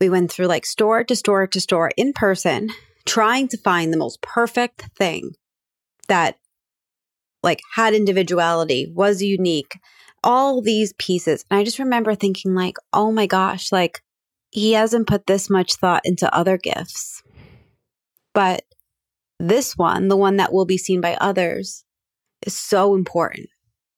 We 0.00 0.08
went 0.08 0.30
through 0.30 0.46
like 0.46 0.66
store 0.66 1.02
to 1.02 1.16
store 1.16 1.48
to 1.48 1.60
store 1.60 1.90
in 1.96 2.12
person, 2.12 2.68
trying 3.06 3.48
to 3.48 3.58
find 3.58 3.92
the 3.92 3.98
most 3.98 4.22
perfect 4.22 4.82
thing 4.96 5.32
that 6.06 6.36
like 7.42 7.60
had 7.74 7.92
individuality, 7.92 8.86
was 8.94 9.20
unique, 9.20 9.80
all 10.24 10.60
these 10.60 10.92
pieces. 10.94 11.44
And 11.50 11.60
I 11.60 11.64
just 11.64 11.78
remember 11.78 12.14
thinking 12.16 12.54
like, 12.54 12.76
"Oh 12.92 13.12
my 13.12 13.26
gosh, 13.26 13.70
like 13.70 14.02
he 14.50 14.72
hasn't 14.72 15.06
put 15.06 15.26
this 15.26 15.48
much 15.48 15.74
thought 15.74 16.02
into 16.04 16.34
other 16.34 16.58
gifts." 16.58 17.22
But 18.32 18.64
this 19.38 19.76
one, 19.76 20.08
the 20.08 20.16
one 20.16 20.38
that 20.38 20.52
will 20.52 20.64
be 20.64 20.78
seen 20.78 21.00
by 21.00 21.16
others, 21.20 21.84
is 22.44 22.56
so 22.56 22.94
important, 22.94 23.48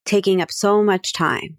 taking 0.04 0.42
up 0.42 0.50
so 0.50 0.82
much 0.82 1.12
time. 1.14 1.56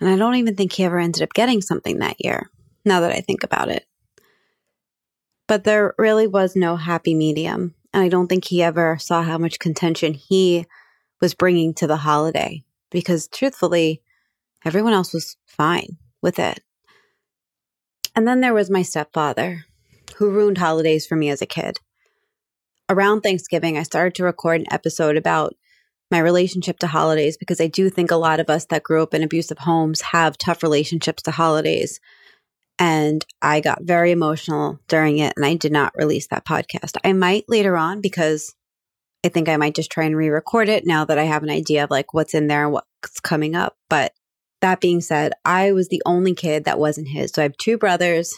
And 0.00 0.08
I 0.08 0.16
don't 0.16 0.36
even 0.36 0.56
think 0.56 0.72
he 0.72 0.84
ever 0.84 0.98
ended 0.98 1.22
up 1.22 1.34
getting 1.34 1.60
something 1.60 1.98
that 1.98 2.16
year, 2.24 2.50
now 2.84 3.00
that 3.00 3.12
I 3.12 3.20
think 3.20 3.42
about 3.42 3.68
it. 3.68 3.86
But 5.46 5.64
there 5.64 5.94
really 5.98 6.26
was 6.26 6.56
no 6.56 6.76
happy 6.76 7.14
medium. 7.14 7.74
And 7.92 8.02
I 8.02 8.08
don't 8.08 8.26
think 8.26 8.46
he 8.46 8.62
ever 8.62 8.96
saw 8.98 9.22
how 9.22 9.36
much 9.36 9.58
contention 9.58 10.14
he 10.14 10.66
was 11.20 11.34
bringing 11.34 11.74
to 11.74 11.86
the 11.86 11.98
holiday 11.98 12.64
because 12.92 13.26
truthfully, 13.26 14.02
everyone 14.64 14.92
else 14.92 15.12
was 15.12 15.36
fine 15.46 15.98
with 16.20 16.38
it. 16.38 16.60
And 18.14 18.28
then 18.28 18.40
there 18.40 18.54
was 18.54 18.70
my 18.70 18.82
stepfather, 18.82 19.64
who 20.16 20.30
ruined 20.30 20.58
holidays 20.58 21.06
for 21.06 21.16
me 21.16 21.30
as 21.30 21.42
a 21.42 21.46
kid. 21.46 21.78
Around 22.88 23.22
Thanksgiving, 23.22 23.78
I 23.78 23.82
started 23.82 24.14
to 24.16 24.24
record 24.24 24.60
an 24.60 24.72
episode 24.72 25.16
about 25.16 25.54
my 26.10 26.18
relationship 26.18 26.78
to 26.80 26.86
holidays 26.86 27.38
because 27.38 27.60
I 27.60 27.68
do 27.68 27.88
think 27.88 28.10
a 28.10 28.16
lot 28.16 28.38
of 28.38 28.50
us 28.50 28.66
that 28.66 28.82
grew 28.82 29.02
up 29.02 29.14
in 29.14 29.22
abusive 29.22 29.58
homes 29.58 30.02
have 30.02 30.36
tough 30.36 30.62
relationships 30.62 31.22
to 31.22 31.30
holidays. 31.30 32.00
And 32.78 33.24
I 33.40 33.60
got 33.60 33.84
very 33.84 34.10
emotional 34.10 34.78
during 34.88 35.18
it 35.18 35.32
and 35.36 35.46
I 35.46 35.54
did 35.54 35.72
not 35.72 35.94
release 35.96 36.26
that 36.28 36.44
podcast. 36.44 36.98
I 37.02 37.14
might 37.14 37.48
later 37.48 37.76
on 37.76 38.02
because 38.02 38.54
I 39.24 39.28
think 39.28 39.48
I 39.48 39.56
might 39.56 39.74
just 39.74 39.90
try 39.90 40.04
and 40.04 40.16
re 40.16 40.28
record 40.28 40.68
it 40.68 40.86
now 40.86 41.04
that 41.04 41.18
I 41.18 41.24
have 41.24 41.42
an 41.42 41.50
idea 41.50 41.84
of 41.84 41.90
like 41.90 42.12
what's 42.12 42.34
in 42.34 42.48
there 42.48 42.64
and 42.64 42.72
what's 42.72 43.20
coming 43.20 43.54
up. 43.54 43.76
But 43.88 44.12
that 44.60 44.80
being 44.80 45.00
said, 45.00 45.32
I 45.44 45.72
was 45.72 45.88
the 45.88 46.02
only 46.06 46.34
kid 46.34 46.64
that 46.64 46.78
wasn't 46.78 47.08
his. 47.08 47.32
So 47.32 47.42
I 47.42 47.44
have 47.44 47.56
two 47.56 47.78
brothers 47.78 48.34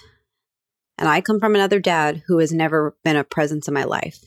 and 0.98 1.08
I 1.08 1.20
come 1.20 1.40
from 1.40 1.54
another 1.54 1.80
dad 1.80 2.22
who 2.26 2.38
has 2.38 2.52
never 2.52 2.96
been 3.02 3.16
a 3.16 3.24
presence 3.24 3.68
in 3.68 3.74
my 3.74 3.84
life. 3.84 4.24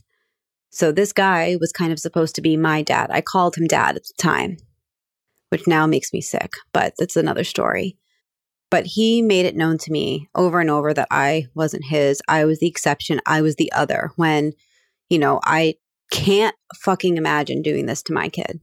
So 0.70 0.92
this 0.92 1.14
guy 1.14 1.58
was 1.60 1.72
kind 1.72 1.92
of 1.92 2.00
supposed 2.00 2.36
to 2.36 2.42
be 2.42 2.58
my 2.58 2.82
dad. 2.82 3.10
I 3.12 3.22
called 3.22 3.56
him 3.56 3.68
dad 3.68 3.96
at 3.96 4.04
the 4.04 4.14
time, 4.18 4.58
which 5.50 5.68
now 5.68 5.88
makes 5.88 6.12
me 6.12 6.22
sick, 6.22 6.52
but 6.74 6.94
that's 7.00 7.16
another 7.16 7.44
story. 7.44 7.98
But 8.70 8.86
he 8.86 9.22
made 9.22 9.46
it 9.46 9.56
known 9.56 9.78
to 9.80 9.92
me 9.92 10.28
over 10.36 10.60
and 10.60 10.70
over 10.70 10.94
that 10.94 11.08
I 11.10 11.48
wasn't 11.56 11.86
his. 11.86 12.22
I 12.28 12.44
was 12.46 12.60
the 12.60 12.68
exception. 12.68 13.22
I 13.26 13.42
was 13.42 13.56
the 13.56 13.72
other 13.72 14.12
when, 14.18 14.52
you 15.10 15.18
know, 15.20 15.40
I 15.44 15.76
can't 16.12 16.56
fucking 16.76 17.18
imagine 17.18 17.62
doing 17.62 17.86
this 17.86 18.02
to 18.04 18.14
my 18.14 18.30
kid. 18.30 18.62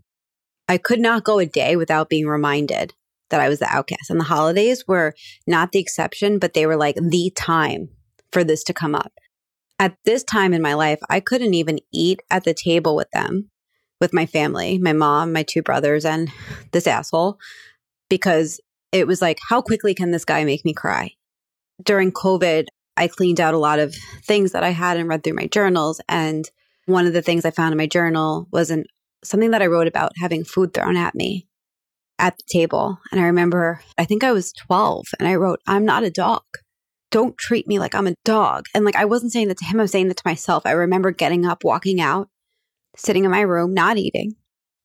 I 0.69 0.79
could 0.79 1.01
not 1.01 1.25
go 1.25 1.39
a 1.39 1.47
day 1.47 1.77
without 1.77 2.09
being 2.09 2.27
reminded 2.27 2.95
that 3.31 3.41
I 3.41 3.49
was 3.49 3.59
the 3.59 3.69
outcast. 3.69 4.11
And 4.11 4.21
the 4.21 4.25
holidays 4.25 4.85
were 4.87 5.15
not 5.47 5.73
the 5.73 5.79
exception, 5.79 6.39
but 6.39 6.55
they 6.55 6.67
were 6.67 6.77
like 6.77 6.97
the 6.97 7.33
time 7.35 7.89
for 8.33 8.45
this 8.45 8.65
to 8.65 8.73
come 8.73 8.95
up. 8.95 9.13
At 9.79 9.97
this 10.05 10.23
time 10.23 10.53
in 10.53 10.63
my 10.63 10.75
life, 10.75 11.01
I 11.11 11.21
couldn't 11.21 11.55
even 11.55 11.81
eat 11.93 12.23
at 12.31 12.45
the 12.45 12.55
table 12.55 12.95
with 12.95 13.11
them, 13.13 13.51
with 14.01 14.15
my 14.15 14.25
family, 14.25 14.79
my 14.79 14.93
mom, 14.93 15.33
my 15.33 15.43
two 15.43 15.63
brothers, 15.63 16.05
and 16.05 16.31
this 16.73 16.87
asshole, 16.87 17.39
because 18.09 18.61
it 18.93 19.07
was 19.07 19.21
like, 19.21 19.39
how 19.49 19.61
quickly 19.61 19.95
can 19.95 20.13
this 20.13 20.25
guy 20.25 20.45
make 20.45 20.65
me 20.65 20.73
cry? 20.73 21.13
During 21.83 22.13
COVID, 22.13 22.67
I 22.97 23.09
cleaned 23.09 23.41
out 23.41 23.55
a 23.55 23.59
lot 23.59 23.81
of 23.81 23.95
things 24.23 24.53
that 24.53 24.63
I 24.63 24.71
had 24.71 24.97
and 24.97 25.09
read 25.09 25.25
through 25.25 25.35
my 25.35 25.49
journals. 25.49 26.01
And 26.09 26.49
one 26.87 27.07
of 27.07 27.13
the 27.13 27.23
things 27.23 27.45
I 27.45 27.51
found 27.51 27.73
in 27.73 27.79
my 27.79 27.87
journal 27.87 28.49
was 28.51 28.71
an, 28.71 28.85
something 29.23 29.51
that 29.53 29.63
I 29.63 29.67
wrote 29.67 29.87
about 29.87 30.13
having 30.21 30.45
food 30.45 30.75
thrown 30.75 30.97
at 30.97 31.15
me 31.15 31.47
at 32.19 32.37
the 32.37 32.45
table. 32.49 32.99
And 33.11 33.21
I 33.21 33.25
remember, 33.25 33.81
I 33.99 34.05
think 34.05 34.23
I 34.23 34.33
was 34.33 34.53
12 34.53 35.07
and 35.19 35.27
I 35.27 35.35
wrote, 35.35 35.61
I'm 35.67 35.85
not 35.85 36.05
a 36.05 36.11
dog 36.11 36.43
don't 37.15 37.39
treat 37.39 37.69
me 37.69 37.79
like 37.79 37.95
I'm 37.95 38.09
a 38.09 38.17
dog. 38.25 38.67
And 38.75 38.85
like, 38.85 38.97
I 38.97 39.05
wasn't 39.05 39.31
saying 39.31 39.47
that 39.47 39.59
to 39.59 39.65
him, 39.65 39.79
I 39.79 39.85
was 39.85 39.93
saying 39.93 40.09
that 40.09 40.17
to 40.17 40.23
myself. 40.27 40.67
I 40.67 40.73
remember 40.73 41.13
getting 41.13 41.47
up, 41.47 41.63
walking 41.63 42.01
out, 42.01 42.29
sitting 42.97 43.25
in 43.25 43.31
my 43.31 43.43
room, 43.43 43.73
not 43.73 43.99
eating, 43.99 44.35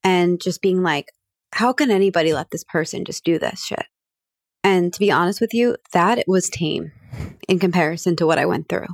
and 0.03 0.39
just 0.39 0.62
being 0.62 0.84
like, 0.84 1.08
how 1.53 1.74
can 1.74 1.89
anybody 1.89 2.32
let 2.32 2.51
this 2.51 2.63
person 2.63 3.03
just 3.03 3.24
do 3.24 3.39
this 3.39 3.65
shit? 3.65 3.84
And 4.63 4.94
to 4.94 5.00
be 5.00 5.10
honest 5.12 5.41
with 5.41 5.56
you, 5.56 5.75
that 5.94 6.24
was 6.27 6.51
tame 6.51 6.91
in 7.48 7.58
comparison 7.58 8.15
to 8.18 8.27
what 8.27 8.38
I 8.38 8.46
went 8.46 8.70
through. 8.70 8.89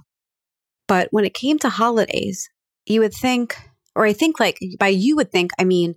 But 0.87 1.09
when 1.11 1.25
it 1.25 1.33
came 1.33 1.59
to 1.59 1.67
holidays, 1.67 2.47
you 2.85 3.01
would 3.01 3.13
think, 3.13 3.57
or 3.95 4.05
I 4.05 4.13
think 4.13 4.39
like 4.39 4.59
by 4.79 4.87
you 4.87 5.15
would 5.15 5.31
think, 5.31 5.51
I 5.59 5.63
mean, 5.63 5.95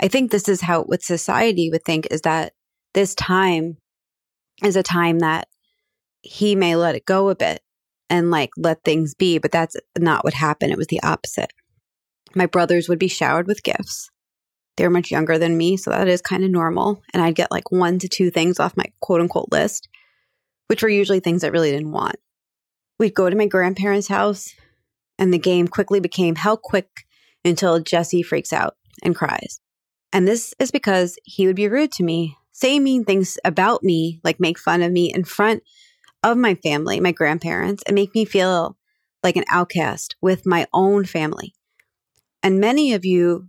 I 0.00 0.08
think 0.08 0.30
this 0.30 0.48
is 0.48 0.60
how 0.60 0.82
what 0.82 1.02
society 1.02 1.70
would 1.70 1.84
think 1.84 2.06
is 2.10 2.22
that 2.22 2.52
this 2.94 3.14
time 3.14 3.78
is 4.62 4.76
a 4.76 4.82
time 4.82 5.20
that 5.20 5.48
he 6.22 6.54
may 6.54 6.76
let 6.76 6.94
it 6.94 7.04
go 7.04 7.28
a 7.28 7.34
bit 7.34 7.60
and 8.10 8.30
like 8.30 8.50
let 8.56 8.84
things 8.84 9.14
be, 9.14 9.38
but 9.38 9.52
that's 9.52 9.76
not 9.98 10.24
what 10.24 10.34
happened. 10.34 10.72
It 10.72 10.78
was 10.78 10.86
the 10.88 11.02
opposite. 11.02 11.52
My 12.34 12.46
brothers 12.46 12.88
would 12.88 12.98
be 12.98 13.08
showered 13.08 13.46
with 13.46 13.62
gifts. 13.62 14.10
They 14.76 14.84
were 14.84 14.90
much 14.90 15.10
younger 15.10 15.38
than 15.38 15.56
me, 15.56 15.76
so 15.76 15.90
that 15.90 16.08
is 16.08 16.22
kind 16.22 16.44
of 16.44 16.50
normal. 16.50 17.02
And 17.12 17.22
I'd 17.22 17.34
get 17.34 17.50
like 17.50 17.72
one 17.72 17.98
to 17.98 18.08
two 18.08 18.30
things 18.30 18.60
off 18.60 18.76
my 18.76 18.84
quote 19.00 19.20
unquote 19.20 19.50
list, 19.50 19.88
which 20.68 20.82
were 20.82 20.88
usually 20.88 21.20
things 21.20 21.42
I 21.42 21.48
really 21.48 21.72
didn't 21.72 21.92
want. 21.92 22.16
We'd 22.98 23.14
go 23.14 23.28
to 23.28 23.36
my 23.36 23.46
grandparents' 23.46 24.08
house, 24.08 24.54
and 25.18 25.32
the 25.32 25.38
game 25.38 25.68
quickly 25.68 26.00
became 26.00 26.36
how 26.36 26.56
quick 26.56 27.06
until 27.44 27.80
Jesse 27.80 28.22
freaks 28.22 28.52
out 28.52 28.76
and 29.02 29.16
cries. 29.16 29.60
And 30.12 30.26
this 30.26 30.54
is 30.58 30.70
because 30.70 31.18
he 31.24 31.46
would 31.46 31.56
be 31.56 31.68
rude 31.68 31.92
to 31.92 32.02
me, 32.02 32.36
say 32.52 32.78
mean 32.78 33.04
things 33.04 33.38
about 33.44 33.82
me, 33.82 34.20
like 34.24 34.40
make 34.40 34.58
fun 34.58 34.82
of 34.82 34.92
me 34.92 35.12
in 35.12 35.24
front 35.24 35.62
of 36.22 36.36
my 36.36 36.54
family, 36.56 37.00
my 37.00 37.12
grandparents, 37.12 37.82
and 37.86 37.94
make 37.94 38.14
me 38.14 38.24
feel 38.24 38.76
like 39.22 39.36
an 39.36 39.44
outcast 39.50 40.16
with 40.20 40.46
my 40.46 40.66
own 40.72 41.04
family. 41.04 41.54
And 42.42 42.60
many 42.60 42.94
of 42.94 43.04
you 43.04 43.48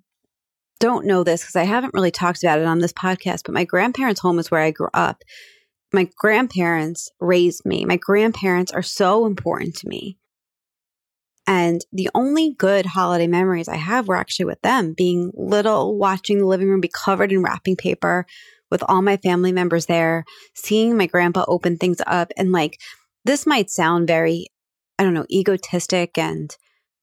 don't 0.80 1.06
know 1.06 1.24
this 1.24 1.42
because 1.42 1.56
I 1.56 1.64
haven't 1.64 1.94
really 1.94 2.12
talked 2.12 2.44
about 2.44 2.60
it 2.60 2.66
on 2.66 2.80
this 2.80 2.94
podcast, 2.94 3.42
but 3.46 3.54
my 3.54 3.66
grandparents' 3.66 4.22
home 4.22 4.40
is 4.40 4.50
where 4.50 4.62
I 4.62 4.72
grew 4.72 4.90
up. 4.94 5.24
My 5.92 6.10
grandparents 6.18 7.12
raised 7.20 7.66
me. 7.66 7.86
My 7.86 7.98
grandparents 7.98 8.72
are 8.72 8.84
so 8.84 9.26
important 9.26 9.76
to 9.78 9.88
me. 9.88 10.18
And 11.52 11.82
the 11.92 12.12
only 12.14 12.54
good 12.54 12.86
holiday 12.86 13.26
memories 13.26 13.68
I 13.68 13.78
have 13.78 14.08
were 14.08 14.16
actually 14.16 14.46
with 14.46 14.62
them, 14.62 14.94
being 14.96 15.32
little, 15.34 15.98
watching 15.98 16.38
the 16.38 16.46
living 16.46 16.70
room 16.70 16.80
be 16.80 16.92
covered 16.94 17.32
in 17.32 17.42
wrapping 17.42 17.76
paper, 17.76 18.28
with 18.70 18.84
all 18.88 19.02
my 19.02 19.18
family 19.18 19.52
members 19.52 19.88
there, 19.88 20.26
seeing 20.54 20.96
my 20.96 21.08
grandpa 21.08 21.46
open 21.48 21.78
things 21.78 22.02
up. 22.06 22.32
And 22.38 22.52
like, 22.52 22.80
this 23.26 23.48
might 23.48 23.72
sound 23.72 24.06
very, 24.06 24.46
I 25.00 25.04
don't 25.04 25.16
know, 25.16 25.26
egotistic 25.32 26.20
and 26.20 26.56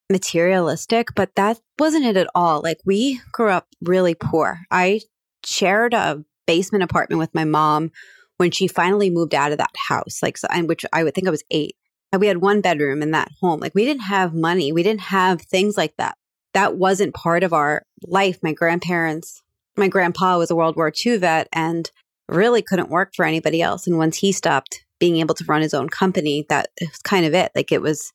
materialistic, 0.09 1.09
but 1.17 1.35
that 1.35 1.59
wasn't 1.81 2.05
it 2.05 2.17
at 2.17 2.31
all. 2.33 2.63
Like, 2.63 2.79
we 2.85 3.21
grew 3.33 3.51
up 3.51 3.67
really 3.83 4.15
poor. 4.15 4.61
I 4.71 5.01
shared 5.45 5.93
a 5.93 6.25
basement 6.47 6.85
apartment 6.85 7.19
with 7.19 7.35
my 7.35 7.45
mom 7.45 7.91
when 8.37 8.53
she 8.53 8.69
finally 8.69 9.11
moved 9.11 9.35
out 9.35 9.51
of 9.51 9.59
that 9.59 9.75
house, 9.89 10.21
like, 10.23 10.39
so, 10.39 10.47
which 10.67 10.87
I 10.93 11.03
would 11.03 11.17
think 11.17 11.27
I 11.27 11.33
was 11.33 11.43
eight. 11.51 11.75
We 12.19 12.29
had 12.29 12.39
one 12.39 12.61
bedroom 12.61 13.03
in 13.03 13.11
that 13.13 13.31
home. 13.41 13.61
Like, 13.61 13.75
we 13.75 13.85
didn't 13.85 14.03
have 14.03 14.35
money, 14.35 14.73
we 14.73 14.83
didn't 14.83 15.03
have 15.03 15.43
things 15.43 15.77
like 15.77 15.95
that. 15.99 16.17
That 16.55 16.77
wasn't 16.77 17.15
part 17.15 17.43
of 17.43 17.53
our 17.53 17.83
life. 18.07 18.39
My 18.43 18.53
grandparents 18.53 19.43
my 19.77 19.89
grandpa 19.89 20.39
was 20.39 20.51
a 20.51 20.57
World 20.57 20.77
War 20.77 20.93
II 21.05 21.19
vet 21.19 21.49
and 21.53 21.91
really 22.29 22.63
couldn't 22.63 22.91
work 22.91 23.13
for 23.15 23.25
anybody 23.25 23.63
else. 23.63 23.87
And 23.87 23.99
once 23.99 24.19
he 24.19 24.33
stopped 24.33 24.85
being 24.99 25.19
able 25.19 25.35
to 25.35 25.45
run 25.45 25.63
his 25.63 25.75
own 25.75 25.89
company, 25.89 26.47
that 26.49 26.71
was 26.81 26.99
kind 27.05 27.27
of 27.27 27.35
it. 27.35 27.53
Like 27.55 27.71
it 27.71 27.83
was, 27.83 28.13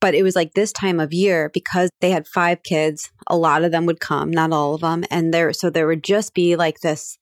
but 0.00 0.14
it 0.14 0.22
was 0.22 0.36
like 0.36 0.54
this 0.54 0.72
time 0.72 1.00
of 1.00 1.12
year 1.12 1.50
because 1.52 1.90
they 2.00 2.10
had 2.10 2.26
five 2.26 2.62
kids, 2.62 3.10
a 3.26 3.36
lot 3.36 3.64
of 3.64 3.72
them 3.72 3.86
would 3.86 4.00
come, 4.00 4.30
not 4.30 4.52
all 4.52 4.74
of 4.74 4.80
them. 4.80 5.04
And 5.10 5.34
there, 5.34 5.52
so 5.52 5.70
there 5.70 5.86
would 5.86 6.04
just 6.04 6.34
be 6.34 6.56
like 6.56 6.80
this 6.80 7.18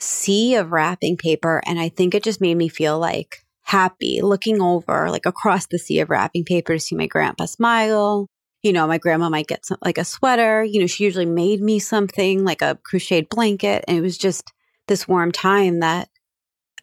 sea 0.00 0.56
of 0.56 0.72
wrapping 0.72 1.16
paper. 1.16 1.62
And 1.66 1.78
I 1.78 1.88
think 1.88 2.14
it 2.14 2.24
just 2.24 2.40
made 2.40 2.56
me 2.56 2.68
feel 2.68 2.98
like 2.98 3.43
happy 3.64 4.20
looking 4.22 4.60
over 4.60 5.10
like 5.10 5.26
across 5.26 5.66
the 5.66 5.78
sea 5.78 6.00
of 6.00 6.10
wrapping 6.10 6.44
paper 6.44 6.74
to 6.74 6.80
see 6.80 6.94
my 6.94 7.06
grandpa 7.06 7.46
smile 7.46 8.28
you 8.64 8.72
know, 8.72 8.86
my 8.86 8.96
grandma 8.96 9.28
might 9.28 9.46
get 9.46 9.66
some, 9.66 9.76
like 9.84 9.98
a 9.98 10.04
sweater. 10.04 10.64
You 10.64 10.80
know, 10.80 10.86
she 10.86 11.04
usually 11.04 11.26
made 11.26 11.60
me 11.60 11.78
something 11.78 12.44
like 12.44 12.62
a 12.62 12.78
crocheted 12.82 13.28
blanket. 13.28 13.84
And 13.86 13.98
it 13.98 14.00
was 14.00 14.16
just 14.16 14.52
this 14.88 15.06
warm 15.06 15.32
time 15.32 15.80
that 15.80 16.08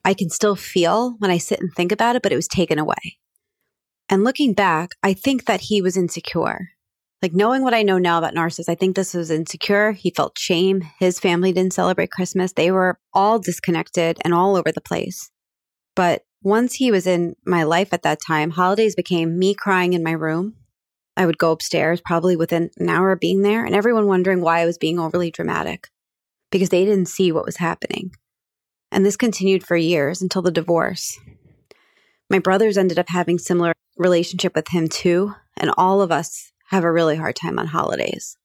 I 0.05 0.13
can 0.13 0.29
still 0.29 0.55
feel 0.55 1.15
when 1.17 1.31
I 1.31 1.39
sit 1.39 1.59
and 1.59 1.73
think 1.73 1.91
about 1.91 2.15
it, 2.15 2.21
but 2.21 2.31
it 2.31 2.35
was 2.35 2.47
taken 2.47 2.77
away. 2.77 3.17
And 4.09 4.23
looking 4.23 4.53
back, 4.53 4.91
I 5.01 5.13
think 5.13 5.45
that 5.45 5.61
he 5.61 5.81
was 5.81 5.97
insecure. 5.97 6.69
Like 7.23 7.33
knowing 7.33 7.63
what 7.63 7.73
I 7.73 7.81
know 7.81 7.97
now 7.97 8.19
about 8.19 8.35
narcissists, 8.35 8.69
I 8.69 8.75
think 8.75 8.95
this 8.95 9.15
was 9.15 9.31
insecure. 9.31 9.93
He 9.93 10.11
felt 10.11 10.37
shame. 10.37 10.83
His 10.99 11.19
family 11.19 11.51
didn't 11.51 11.73
celebrate 11.73 12.11
Christmas. 12.11 12.53
They 12.53 12.69
were 12.69 12.99
all 13.11 13.39
disconnected 13.39 14.19
and 14.23 14.35
all 14.35 14.55
over 14.55 14.71
the 14.71 14.81
place. 14.81 15.31
But 15.95 16.21
once 16.43 16.75
he 16.75 16.91
was 16.91 17.05
in 17.05 17.35
my 17.45 17.63
life 17.63 17.93
at 17.93 18.03
that 18.03 18.19
time, 18.25 18.51
holidays 18.51 18.95
became 18.95 19.37
me 19.37 19.53
crying 19.53 19.93
in 19.93 20.03
my 20.03 20.11
room. 20.11 20.55
I 21.15 21.25
would 21.25 21.37
go 21.37 21.51
upstairs 21.51 22.01
probably 22.03 22.35
within 22.35 22.71
an 22.77 22.89
hour 22.89 23.11
of 23.11 23.19
being 23.19 23.41
there 23.41 23.65
and 23.65 23.75
everyone 23.75 24.07
wondering 24.07 24.41
why 24.41 24.59
I 24.59 24.65
was 24.65 24.77
being 24.77 24.99
overly 24.99 25.29
dramatic 25.29 25.89
because 26.51 26.69
they 26.69 26.85
didn't 26.85 27.07
see 27.07 27.31
what 27.31 27.45
was 27.45 27.57
happening. 27.57 28.11
And 28.91 29.05
this 29.05 29.17
continued 29.17 29.63
for 29.63 29.77
years 29.77 30.21
until 30.21 30.41
the 30.41 30.51
divorce. 30.51 31.19
My 32.29 32.39
brothers 32.39 32.77
ended 32.77 32.97
up 32.97 33.09
having 33.09 33.37
similar 33.37 33.73
relationship 33.97 34.55
with 34.55 34.69
him 34.69 34.87
too, 34.87 35.33
and 35.57 35.71
all 35.77 36.01
of 36.01 36.11
us 36.11 36.51
have 36.69 36.83
a 36.83 36.91
really 36.91 37.17
hard 37.17 37.35
time 37.35 37.59
on 37.59 37.67
holidays. 37.67 38.37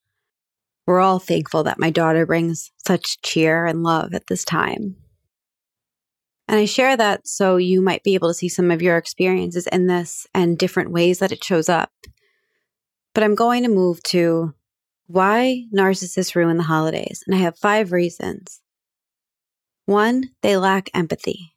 We're 0.87 1.01
all 1.01 1.19
thankful 1.19 1.65
that 1.65 1.79
my 1.79 1.91
daughter 1.91 2.27
brings 2.27 2.71
such 2.87 3.21
cheer 3.23 3.65
and 3.67 3.83
love 3.83 4.13
at 4.13 4.27
this 4.29 4.45
time. 4.45 4.97
And 6.49 6.59
I 6.59 6.65
share 6.65 6.97
that 6.97 7.27
so 7.27 7.57
you 7.57 7.81
might 7.81 8.05
be 8.05 8.15
able 8.15 8.29
to 8.29 8.35
see 8.35 8.49
some 8.49 8.71
of 8.71 8.83
your 8.83 8.97
experiences 8.97 9.67
in 9.67 9.87
this 9.87 10.27
and 10.33 10.57
different 10.57 10.93
ways 10.93 11.19
that 11.19 11.33
it 11.33 11.43
shows 11.43 11.69
up. 11.69 11.91
But 13.15 13.25
I'm 13.25 13.35
going 13.35 13.65
to 13.65 13.69
move 13.69 14.03
to 14.05 14.55
why 15.07 15.65
narcissists 15.75 16.35
ruin 16.35 16.57
the 16.57 16.63
holidays. 16.65 17.23
And 17.27 17.35
I 17.35 17.39
have 17.39 17.59
five 17.59 17.93
reasons. 17.93 18.61
One, 19.87 20.31
they 20.43 20.57
lack 20.57 20.91
empathy. 20.95 21.53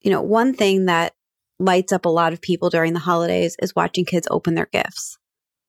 You 0.00 0.10
know, 0.10 0.22
one 0.22 0.54
thing 0.54 0.86
that 0.86 1.14
lights 1.58 1.92
up 1.92 2.04
a 2.04 2.10
lot 2.10 2.32
of 2.32 2.40
people 2.40 2.70
during 2.70 2.92
the 2.92 3.00
holidays 3.00 3.56
is 3.60 3.74
watching 3.74 4.04
kids 4.04 4.28
open 4.30 4.54
their 4.54 4.68
gifts. 4.72 5.18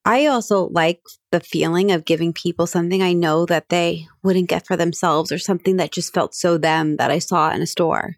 I 0.06 0.28
also 0.28 0.70
like 0.70 1.02
the 1.32 1.40
feeling 1.40 1.92
of 1.92 2.06
giving 2.06 2.34
people 2.34 2.66
something 2.66 3.02
I 3.02 3.14
know 3.14 3.46
that 3.46 3.70
they 3.70 4.08
wouldn't 4.24 4.50
get 4.50 4.66
for 4.66 4.78
themselves 4.78 5.32
or 5.32 5.38
something 5.38 5.78
that 5.78 5.92
just 5.92 6.14
felt 6.14 6.34
so 6.34 6.58
them 6.58 6.96
that 6.98 7.12
I 7.12 7.20
saw 7.20 7.52
in 7.52 7.62
a 7.62 7.68
store. 7.68 8.16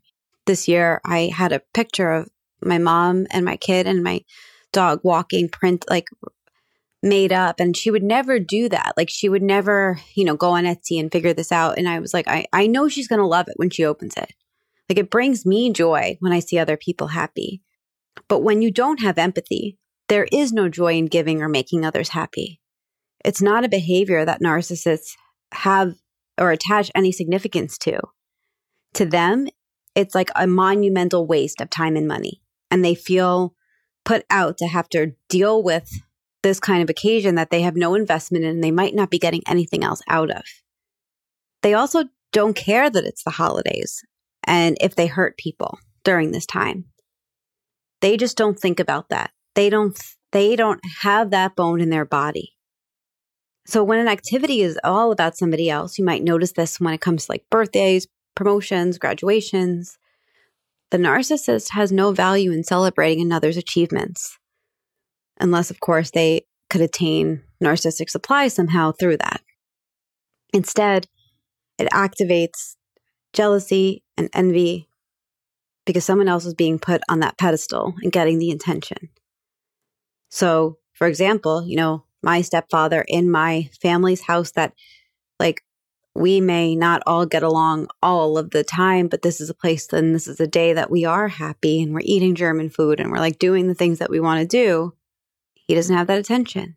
This 0.49 0.67
year, 0.67 0.99
I 1.05 1.31
had 1.31 1.51
a 1.51 1.61
picture 1.75 2.11
of 2.11 2.29
my 2.59 2.79
mom 2.79 3.27
and 3.29 3.45
my 3.45 3.55
kid 3.55 3.85
and 3.85 4.03
my 4.03 4.21
dog 4.73 4.99
walking 5.03 5.47
print, 5.47 5.85
like 5.87 6.07
made 7.03 7.31
up. 7.31 7.59
And 7.59 7.77
she 7.77 7.91
would 7.91 8.01
never 8.01 8.39
do 8.39 8.67
that. 8.67 8.93
Like 8.97 9.11
she 9.11 9.29
would 9.29 9.43
never, 9.43 9.99
you 10.15 10.25
know, 10.25 10.35
go 10.35 10.49
on 10.49 10.63
Etsy 10.63 10.99
and 10.99 11.11
figure 11.11 11.33
this 11.33 11.51
out. 11.51 11.77
And 11.77 11.87
I 11.87 11.99
was 11.99 12.15
like, 12.15 12.27
I, 12.27 12.47
I 12.51 12.65
know 12.65 12.89
she's 12.89 13.07
going 13.07 13.19
to 13.19 13.27
love 13.27 13.47
it 13.47 13.57
when 13.57 13.69
she 13.69 13.85
opens 13.85 14.17
it. 14.17 14.33
Like 14.89 14.97
it 14.97 15.11
brings 15.11 15.45
me 15.45 15.71
joy 15.71 16.17
when 16.19 16.33
I 16.33 16.39
see 16.39 16.57
other 16.57 16.77
people 16.77 17.09
happy. 17.09 17.61
But 18.27 18.39
when 18.39 18.63
you 18.63 18.71
don't 18.71 19.03
have 19.03 19.19
empathy, 19.19 19.77
there 20.07 20.27
is 20.31 20.51
no 20.51 20.67
joy 20.67 20.95
in 20.95 21.05
giving 21.05 21.43
or 21.43 21.47
making 21.47 21.85
others 21.85 22.09
happy. 22.09 22.59
It's 23.23 23.39
not 23.39 23.65
a 23.65 23.69
behavior 23.69 24.25
that 24.25 24.41
narcissists 24.41 25.11
have 25.51 25.93
or 26.39 26.49
attach 26.49 26.89
any 26.95 27.11
significance 27.11 27.77
to. 27.77 27.99
To 28.95 29.05
them, 29.05 29.47
it's 29.95 30.15
like 30.15 30.29
a 30.35 30.47
monumental 30.47 31.25
waste 31.25 31.61
of 31.61 31.69
time 31.69 31.95
and 31.95 32.07
money. 32.07 32.41
And 32.71 32.83
they 32.83 32.95
feel 32.95 33.55
put 34.05 34.25
out 34.29 34.57
to 34.59 34.67
have 34.67 34.89
to 34.89 35.13
deal 35.27 35.61
with 35.61 35.89
this 36.41 36.59
kind 36.59 36.81
of 36.81 36.89
occasion 36.89 37.35
that 37.35 37.49
they 37.49 37.61
have 37.61 37.75
no 37.75 37.95
investment 37.95 38.45
in 38.45 38.51
and 38.51 38.63
they 38.63 38.71
might 38.71 38.95
not 38.95 39.09
be 39.09 39.19
getting 39.19 39.41
anything 39.47 39.83
else 39.83 40.01
out 40.07 40.31
of. 40.31 40.43
They 41.61 41.73
also 41.73 42.05
don't 42.31 42.55
care 42.55 42.89
that 42.89 43.03
it's 43.03 43.23
the 43.23 43.31
holidays 43.31 44.01
and 44.45 44.77
if 44.79 44.95
they 44.95 45.07
hurt 45.07 45.37
people 45.37 45.79
during 46.03 46.31
this 46.31 46.45
time. 46.45 46.85
They 48.01 48.15
just 48.15 48.37
don't 48.37 48.57
think 48.57 48.79
about 48.79 49.09
that 49.09 49.31
they 49.59 49.69
don't 49.69 49.99
they 50.31 50.55
don't 50.55 50.79
have 51.01 51.31
that 51.31 51.55
bone 51.55 51.81
in 51.81 51.89
their 51.89 52.05
body. 52.05 52.53
So 53.65 53.83
when 53.83 53.99
an 53.99 54.07
activity 54.07 54.61
is 54.61 54.79
all 54.85 55.11
about 55.11 55.35
somebody 55.35 55.69
else, 55.69 55.99
you 55.99 56.05
might 56.05 56.23
notice 56.23 56.53
this 56.53 56.79
when 56.79 56.93
it 56.93 57.01
comes 57.01 57.25
to 57.25 57.33
like 57.33 57.43
birthdays, 57.49 58.07
promotions, 58.39 58.97
graduations. 58.97 59.97
The 60.91 60.97
narcissist 60.97 61.71
has 61.71 61.91
no 61.91 62.13
value 62.13 62.53
in 62.53 62.63
celebrating 62.63 63.21
another's 63.21 63.57
achievements, 63.57 64.39
unless, 65.41 65.69
of 65.69 65.81
course, 65.81 66.11
they 66.11 66.45
could 66.69 66.79
attain 66.79 67.43
narcissistic 67.61 68.09
supply 68.09 68.47
somehow 68.47 68.93
through 68.93 69.17
that. 69.17 69.41
Instead, 70.53 71.07
it 71.77 71.89
activates 71.91 72.77
jealousy 73.33 74.03
and 74.15 74.29
envy 74.33 74.87
because 75.85 76.05
someone 76.05 76.29
else 76.29 76.45
is 76.45 76.53
being 76.53 76.79
put 76.79 77.01
on 77.09 77.19
that 77.19 77.37
pedestal 77.37 77.93
and 78.01 78.13
getting 78.13 78.39
the 78.39 78.51
attention. 78.51 79.09
So, 80.29 80.77
for 80.93 81.07
example, 81.07 81.67
you 81.67 81.75
know, 81.75 82.05
my 82.23 82.39
stepfather 82.41 83.03
in 83.05 83.29
my 83.29 83.69
family's 83.81 84.21
house 84.21 84.51
that 84.51 84.71
like 85.41 85.61
we 86.19 86.41
may 86.41 86.75
not 86.75 87.01
all 87.07 87.25
get 87.25 87.43
along 87.43 87.87
all 88.03 88.37
of 88.37 88.51
the 88.51 88.63
time, 88.63 89.07
but 89.07 89.21
this 89.21 89.39
is 89.39 89.49
a 89.49 89.53
place 89.53 89.87
and 89.93 90.13
this 90.13 90.27
is 90.27 90.41
a 90.41 90.47
day 90.47 90.73
that 90.73 90.91
we 90.91 91.05
are 91.05 91.29
happy 91.29 91.81
and 91.81 91.93
we're 91.93 92.01
eating 92.03 92.35
German 92.35 92.69
food 92.69 92.99
and 92.99 93.09
we're 93.09 93.19
like 93.19 93.39
doing 93.39 93.67
the 93.67 93.73
things 93.73 93.99
that 93.99 94.09
we 94.09 94.19
want 94.19 94.41
to 94.41 94.45
do. 94.45 94.93
He 95.53 95.75
doesn't 95.75 95.95
have 95.95 96.07
that 96.07 96.19
attention. 96.19 96.75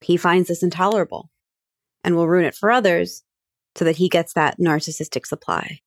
He 0.00 0.16
finds 0.16 0.48
this 0.48 0.64
intolerable 0.64 1.30
and 2.02 2.16
will 2.16 2.26
ruin 2.26 2.44
it 2.44 2.56
for 2.56 2.72
others 2.72 3.22
so 3.76 3.84
that 3.84 3.98
he 3.98 4.08
gets 4.08 4.32
that 4.32 4.58
narcissistic 4.58 5.26
supply. 5.26 5.78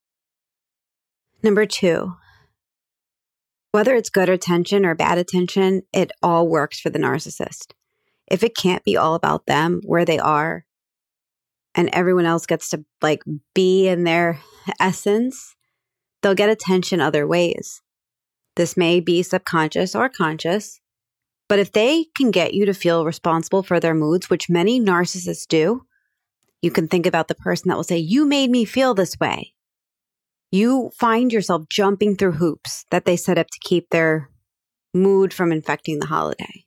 Number 1.44 1.66
two, 1.66 2.14
whether 3.74 3.94
it's 3.94 4.10
good 4.10 4.30
attention 4.30 4.86
or 4.86 4.96
bad 4.96 5.18
attention, 5.18 5.82
it 5.92 6.14
all 6.24 6.48
works 6.48 6.80
for 6.80 6.90
the 6.90 7.00
narcissist. 7.00 7.74
If 8.26 8.42
it 8.42 8.56
can't 8.56 8.86
be 8.86 8.96
all 8.96 9.16
about 9.16 9.48
them, 9.48 9.82
where 9.84 10.06
they 10.06 10.18
are, 10.18 10.66
and 11.76 11.90
everyone 11.94 12.26
else 12.26 12.46
gets 12.46 12.70
to 12.70 12.84
like 13.02 13.24
be 13.54 13.88
in 13.88 14.04
their 14.04 14.40
essence, 14.80 15.56
they'll 16.22 16.36
get 16.36 16.50
attention 16.50 17.02
other 17.02 17.28
ways. 17.28 17.82
This 18.56 18.78
may 18.78 19.00
be 19.00 19.22
subconscious 19.22 19.96
or 19.96 20.10
conscious, 20.10 20.80
but 21.48 21.60
if 21.60 21.72
they 21.72 22.06
can 22.16 22.32
get 22.32 22.54
you 22.54 22.66
to 22.66 22.74
feel 22.74 23.06
responsible 23.06 23.64
for 23.64 23.80
their 23.80 23.94
moods, 23.94 24.30
which 24.30 24.50
many 24.50 24.80
narcissists 24.80 25.48
do, 25.48 25.82
you 26.62 26.72
can 26.72 26.88
think 26.88 27.06
about 27.06 27.28
the 27.28 27.36
person 27.36 27.70
that 27.70 27.76
will 27.76 27.84
say, 27.84 27.98
You 27.98 28.26
made 28.26 28.50
me 28.50 28.66
feel 28.66 28.94
this 28.94 29.20
way 29.20 29.54
you 30.56 30.90
find 30.98 31.34
yourself 31.34 31.64
jumping 31.70 32.16
through 32.16 32.32
hoops 32.34 32.86
that 32.90 33.06
they 33.06 33.18
set 33.18 33.38
up 33.38 33.48
to 33.48 33.60
keep 33.62 33.90
their 33.90 34.30
mood 34.94 35.34
from 35.34 35.52
infecting 35.52 36.00
the 36.00 36.06
holiday. 36.06 36.64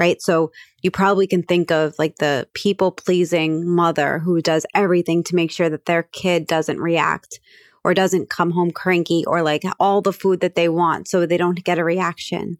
Right. 0.00 0.22
So 0.22 0.50
you 0.80 0.90
probably 0.90 1.26
can 1.26 1.42
think 1.42 1.70
of 1.70 1.94
like 1.98 2.16
the 2.16 2.48
people 2.54 2.90
pleasing 2.90 3.68
mother 3.68 4.20
who 4.20 4.40
does 4.40 4.64
everything 4.74 5.22
to 5.24 5.36
make 5.36 5.50
sure 5.50 5.68
that 5.68 5.84
their 5.84 6.04
kid 6.04 6.46
doesn't 6.46 6.80
react 6.80 7.38
or 7.84 7.92
doesn't 7.92 8.30
come 8.30 8.52
home 8.52 8.70
cranky 8.70 9.26
or 9.26 9.42
like 9.42 9.62
all 9.78 10.00
the 10.00 10.14
food 10.14 10.40
that 10.40 10.54
they 10.54 10.70
want 10.70 11.06
so 11.06 11.26
they 11.26 11.36
don't 11.36 11.62
get 11.64 11.78
a 11.78 11.84
reaction. 11.84 12.56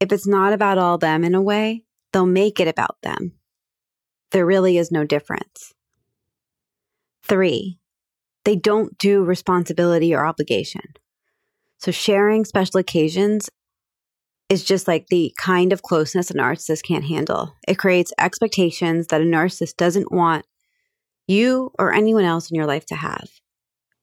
If 0.00 0.10
it's 0.10 0.26
not 0.26 0.54
about 0.54 0.78
all 0.78 0.96
them 0.96 1.22
in 1.22 1.34
a 1.34 1.42
way, 1.42 1.84
they'll 2.14 2.24
make 2.24 2.60
it 2.60 2.66
about 2.66 2.96
them. 3.02 3.32
There 4.30 4.46
really 4.46 4.78
is 4.78 4.90
no 4.90 5.04
difference. 5.04 5.74
Three, 7.24 7.78
they 8.46 8.56
don't 8.56 8.96
do 8.96 9.22
responsibility 9.22 10.14
or 10.14 10.24
obligation. 10.24 10.94
So 11.76 11.90
sharing 11.90 12.46
special 12.46 12.80
occasions 12.80 13.50
is 14.48 14.64
just 14.64 14.86
like 14.86 15.06
the 15.06 15.32
kind 15.38 15.72
of 15.72 15.82
closeness 15.82 16.30
a 16.30 16.34
narcissist 16.34 16.82
can't 16.82 17.04
handle. 17.04 17.54
It 17.66 17.78
creates 17.78 18.12
expectations 18.18 19.06
that 19.08 19.20
a 19.20 19.24
narcissist 19.24 19.76
doesn't 19.76 20.12
want 20.12 20.44
you 21.26 21.70
or 21.78 21.92
anyone 21.92 22.24
else 22.24 22.50
in 22.50 22.56
your 22.56 22.66
life 22.66 22.84
to 22.86 22.96
have. 22.96 23.30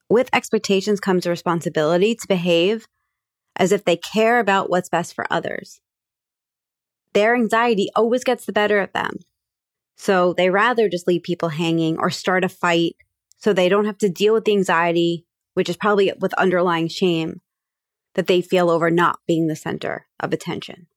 With 0.09 0.29
expectations 0.33 0.99
comes 0.99 1.25
a 1.25 1.29
responsibility 1.29 2.15
to 2.15 2.27
behave 2.27 2.87
as 3.55 3.71
if 3.71 3.85
they 3.85 3.97
care 3.97 4.39
about 4.39 4.69
what's 4.69 4.89
best 4.89 5.13
for 5.13 5.25
others. 5.29 5.81
Their 7.13 7.35
anxiety 7.35 7.89
always 7.95 8.23
gets 8.23 8.45
the 8.45 8.53
better 8.53 8.79
of 8.79 8.91
them. 8.93 9.17
So 9.97 10.33
they 10.33 10.49
rather 10.49 10.89
just 10.89 11.07
leave 11.07 11.23
people 11.23 11.49
hanging 11.49 11.99
or 11.99 12.09
start 12.09 12.43
a 12.43 12.49
fight 12.49 12.95
so 13.37 13.53
they 13.53 13.69
don't 13.69 13.85
have 13.85 13.97
to 13.99 14.09
deal 14.09 14.33
with 14.33 14.45
the 14.45 14.53
anxiety, 14.53 15.25
which 15.53 15.69
is 15.69 15.77
probably 15.77 16.11
with 16.19 16.33
underlying 16.35 16.87
shame 16.87 17.41
that 18.19 18.27
they 18.27 18.41
feel 18.41 18.69
over 18.69 18.91
not 18.91 19.17
being 19.27 19.47
the 19.47 19.55
center 19.55 20.05
of 20.19 20.33
attention. 20.33 20.87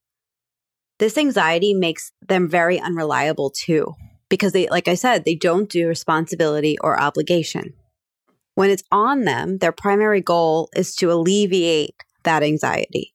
This 0.99 1.17
anxiety 1.17 1.73
makes 1.73 2.11
them 2.21 2.49
very 2.49 2.81
unreliable 2.81 3.49
too, 3.49 3.95
because 4.29 4.51
they, 4.51 4.67
like 4.67 4.89
I 4.89 4.97
said, 4.97 5.25
they 5.25 5.37
don't 5.37 5.71
do 5.71 5.87
responsibility 5.87 6.77
or 6.81 7.01
obligation. 7.01 7.75
When 8.57 8.71
it's 8.71 8.83
on 8.91 9.21
them, 9.23 9.59
their 9.59 9.71
primary 9.71 10.21
goal 10.21 10.69
is 10.75 10.97
to 10.97 11.13
alleviate 11.13 11.95
that 12.25 12.43
anxiety, 12.43 13.15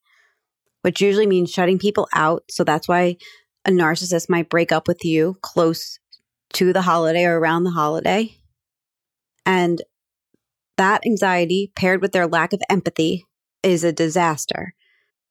which 0.83 1.01
usually 1.01 1.27
means 1.27 1.51
shutting 1.51 1.77
people 1.77 2.07
out. 2.13 2.43
So 2.49 2.63
that's 2.63 2.87
why 2.87 3.17
a 3.65 3.71
narcissist 3.71 4.29
might 4.29 4.49
break 4.49 4.71
up 4.71 4.87
with 4.87 5.03
you 5.03 5.37
close 5.41 5.99
to 6.53 6.71
the 6.71 6.83
holiday 6.83 7.25
or 7.25 7.37
around 7.37 7.65
the 7.65 7.71
holiday 7.71 8.37
and 9.45 9.81
that 10.77 11.05
anxiety 11.05 11.73
paired 11.75 12.01
with 12.01 12.13
their 12.13 12.25
lack 12.25 12.53
of 12.53 12.61
empathy 12.69 13.26
is 13.67 13.83
a 13.83 13.91
disaster. 13.91 14.73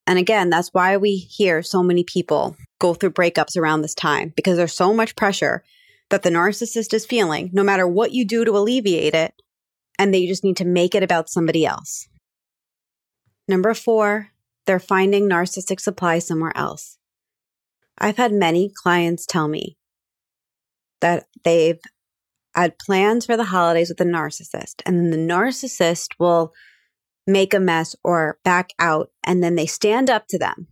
And 0.06 0.18
again, 0.18 0.50
that's 0.50 0.68
why 0.72 0.96
we 0.96 1.16
hear 1.16 1.62
so 1.62 1.82
many 1.82 2.04
people 2.04 2.56
go 2.78 2.94
through 2.94 3.10
breakups 3.10 3.56
around 3.56 3.82
this 3.82 3.94
time 3.94 4.32
because 4.36 4.56
there's 4.56 4.72
so 4.72 4.94
much 4.94 5.16
pressure 5.16 5.64
that 6.10 6.22
the 6.22 6.30
narcissist 6.30 6.94
is 6.94 7.04
feeling, 7.04 7.50
no 7.52 7.64
matter 7.64 7.88
what 7.88 8.12
you 8.12 8.24
do 8.24 8.44
to 8.44 8.56
alleviate 8.56 9.14
it, 9.14 9.34
and 9.98 10.12
they 10.12 10.26
just 10.26 10.44
need 10.44 10.56
to 10.58 10.64
make 10.64 10.94
it 10.94 11.02
about 11.02 11.28
somebody 11.28 11.66
else. 11.66 12.08
Number 13.48 13.74
four, 13.74 14.28
they're 14.66 14.78
finding 14.78 15.28
narcissistic 15.28 15.80
supply 15.80 16.18
somewhere 16.18 16.52
else. 16.54 16.98
I've 17.98 18.16
had 18.16 18.32
many 18.32 18.70
clients 18.70 19.26
tell 19.26 19.48
me 19.48 19.76
that 21.00 21.26
they've 21.42 21.80
had 22.54 22.78
plans 22.78 23.26
for 23.26 23.36
the 23.36 23.44
holidays 23.44 23.88
with 23.88 24.00
a 24.00 24.04
narcissist, 24.04 24.82
and 24.84 24.98
then 24.98 25.10
the 25.10 25.34
narcissist 25.34 26.10
will 26.18 26.52
make 27.26 27.54
a 27.54 27.60
mess 27.60 27.96
or 28.04 28.38
back 28.44 28.70
out, 28.78 29.10
and 29.24 29.42
then 29.42 29.54
they 29.54 29.66
stand 29.66 30.10
up 30.10 30.26
to 30.28 30.38
them. 30.38 30.68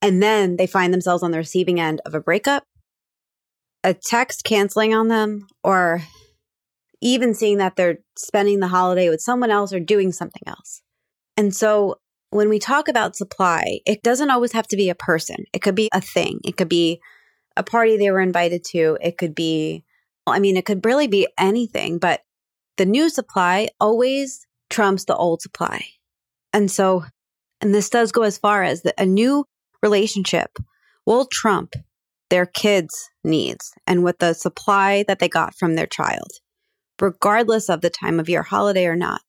And 0.00 0.22
then 0.22 0.56
they 0.56 0.66
find 0.66 0.92
themselves 0.92 1.22
on 1.22 1.30
the 1.30 1.38
receiving 1.38 1.80
end 1.80 2.00
of 2.06 2.14
a 2.14 2.20
breakup, 2.20 2.64
a 3.82 3.94
text 3.94 4.44
canceling 4.44 4.94
on 4.94 5.08
them, 5.08 5.46
or 5.64 6.02
even 7.00 7.34
seeing 7.34 7.58
that 7.58 7.76
they're 7.76 7.98
spending 8.16 8.60
the 8.60 8.68
holiday 8.68 9.08
with 9.08 9.20
someone 9.20 9.50
else 9.50 9.72
or 9.72 9.80
doing 9.80 10.12
something 10.12 10.42
else. 10.46 10.82
And 11.36 11.54
so 11.54 11.96
when 12.30 12.48
we 12.48 12.58
talk 12.58 12.88
about 12.88 13.16
supply, 13.16 13.80
it 13.86 14.02
doesn't 14.02 14.30
always 14.30 14.52
have 14.52 14.68
to 14.68 14.76
be 14.76 14.90
a 14.90 14.94
person. 14.94 15.44
It 15.52 15.62
could 15.62 15.74
be 15.74 15.88
a 15.92 16.00
thing. 16.00 16.40
It 16.44 16.56
could 16.56 16.68
be 16.68 17.00
a 17.56 17.62
party 17.62 17.96
they 17.96 18.10
were 18.10 18.20
invited 18.20 18.64
to. 18.64 18.98
It 19.00 19.16
could 19.16 19.34
be, 19.34 19.84
I 20.26 20.38
mean, 20.38 20.56
it 20.56 20.64
could 20.64 20.84
really 20.84 21.06
be 21.06 21.26
anything, 21.38 21.98
but 21.98 22.20
the 22.76 22.86
new 22.86 23.08
supply 23.08 23.68
always 23.80 24.46
trumps 24.70 25.04
the 25.04 25.16
old 25.16 25.42
supply. 25.42 25.86
And 26.52 26.70
so, 26.70 27.04
and 27.60 27.74
this 27.74 27.90
does 27.90 28.12
go 28.12 28.22
as 28.22 28.38
far 28.38 28.62
as 28.62 28.82
that 28.82 28.94
a 28.98 29.06
new 29.06 29.44
relationship 29.82 30.58
will 31.06 31.26
trump 31.26 31.74
their 32.30 32.46
kids' 32.46 33.08
needs 33.24 33.72
and 33.86 34.02
what 34.02 34.18
the 34.18 34.34
supply 34.34 35.04
that 35.08 35.18
they 35.18 35.28
got 35.28 35.54
from 35.54 35.74
their 35.74 35.86
child, 35.86 36.30
regardless 37.00 37.68
of 37.68 37.80
the 37.80 37.90
time 37.90 38.20
of 38.20 38.28
year, 38.28 38.42
holiday 38.42 38.86
or 38.86 38.96
not. 38.96 39.22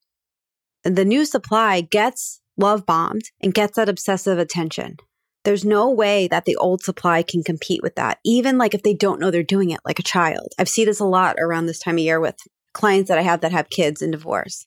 The 0.84 1.06
new 1.06 1.25
supply 1.25 1.82
gets 1.82 2.41
love 2.58 2.86
bombed 2.86 3.23
and 3.41 3.54
gets 3.54 3.75
that 3.75 3.89
obsessive 3.89 4.38
attention. 4.38 4.97
There's 5.45 5.63
no 5.63 5.89
way 5.89 6.28
that 6.28 6.45
the 6.45 6.58
old 6.58 6.82
supply 6.82 7.23
can 7.23 7.43
compete 7.43 7.82
with 7.82 7.95
that, 7.95 8.19
even 8.25 8.58
like 8.58 8.73
if 8.73 8.84
they 8.84 8.93
don't 8.93 9.19
know 9.19 9.32
they're 9.32 9.43
doing 9.43 9.69
it 9.69 9.80
like 9.86 9.99
a 9.99 10.04
child. 10.04 10.49
I've 10.60 10.69
seen 10.69 10.86
this 10.86 10.99
a 10.99 11.06
lot 11.06 11.38
around 11.39 11.65
this 11.65 11.80
time 11.80 11.95
of 11.95 12.04
year 12.04 12.19
with 12.19 12.36
clients 12.73 13.08
that 13.08 13.17
I 13.17 13.21
have 13.21 13.41
that 13.41 13.54
have 13.54 13.69
kids 13.69 14.02
in 14.02 14.12
divorce. 14.12 14.65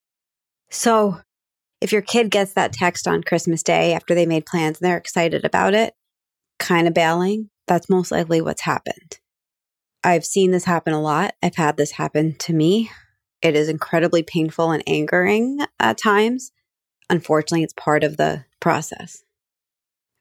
So 0.72 1.20
if 1.82 1.92
your 1.92 2.00
kid 2.00 2.30
gets 2.30 2.54
that 2.54 2.72
text 2.72 3.06
on 3.06 3.22
Christmas 3.22 3.62
Day 3.62 3.92
after 3.92 4.14
they 4.14 4.24
made 4.24 4.46
plans 4.46 4.80
and 4.80 4.88
they're 4.88 4.96
excited 4.96 5.44
about 5.44 5.74
it, 5.74 5.92
kind 6.58 6.88
of 6.88 6.94
bailing, 6.94 7.50
that's 7.68 7.90
most 7.90 8.10
likely 8.10 8.40
what's 8.40 8.62
happened. 8.62 9.18
I've 10.02 10.24
seen 10.24 10.50
this 10.50 10.64
happen 10.64 10.94
a 10.94 11.00
lot. 11.00 11.34
I've 11.42 11.56
had 11.56 11.76
this 11.76 11.92
happen 11.92 12.36
to 12.38 12.54
me. 12.54 12.90
It 13.42 13.54
is 13.54 13.68
incredibly 13.68 14.22
painful 14.22 14.70
and 14.70 14.82
angering 14.86 15.60
at 15.78 15.98
times. 15.98 16.52
Unfortunately, 17.10 17.62
it's 17.62 17.74
part 17.74 18.02
of 18.02 18.16
the 18.16 18.46
process. 18.58 19.22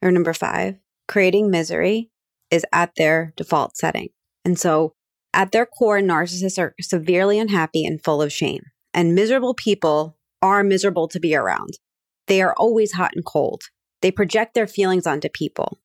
Or 0.02 0.10
number 0.10 0.34
five, 0.34 0.76
creating 1.08 1.50
misery 1.50 2.10
is 2.50 2.66
at 2.72 2.92
their 2.96 3.32
default 3.36 3.78
setting. 3.78 4.10
And 4.44 4.58
so, 4.58 4.92
at 5.32 5.52
their 5.52 5.64
core, 5.64 6.00
narcissists 6.00 6.58
are 6.58 6.74
severely 6.80 7.38
unhappy 7.38 7.86
and 7.86 8.04
full 8.04 8.20
of 8.20 8.32
shame. 8.32 8.64
And 8.92 9.14
miserable 9.14 9.54
people 9.54 10.18
are 10.42 10.62
miserable 10.62 11.08
to 11.08 11.20
be 11.20 11.34
around. 11.34 11.78
They 12.26 12.42
are 12.42 12.54
always 12.56 12.92
hot 12.92 13.12
and 13.14 13.24
cold. 13.24 13.62
They 14.02 14.10
project 14.10 14.54
their 14.54 14.66
feelings 14.66 15.06
onto 15.06 15.28
people. 15.28 15.78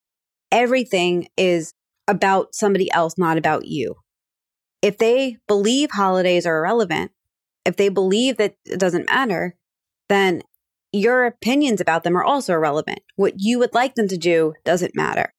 Everything 0.51 1.27
is 1.37 1.73
about 2.07 2.55
somebody 2.55 2.91
else, 2.91 3.17
not 3.17 3.37
about 3.37 3.67
you. 3.67 3.95
If 4.81 4.97
they 4.97 5.37
believe 5.47 5.91
holidays 5.91 6.45
are 6.45 6.57
irrelevant, 6.57 7.11
if 7.65 7.75
they 7.75 7.89
believe 7.89 8.37
that 8.37 8.55
it 8.65 8.79
doesn't 8.79 9.09
matter, 9.09 9.55
then 10.09 10.41
your 10.91 11.25
opinions 11.25 11.81
about 11.81 12.03
them 12.03 12.15
are 12.15 12.23
also 12.23 12.53
irrelevant. 12.53 12.99
What 13.15 13.33
you 13.37 13.59
would 13.59 13.73
like 13.73 13.95
them 13.95 14.07
to 14.07 14.17
do 14.17 14.53
doesn't 14.63 14.95
matter. 14.95 15.33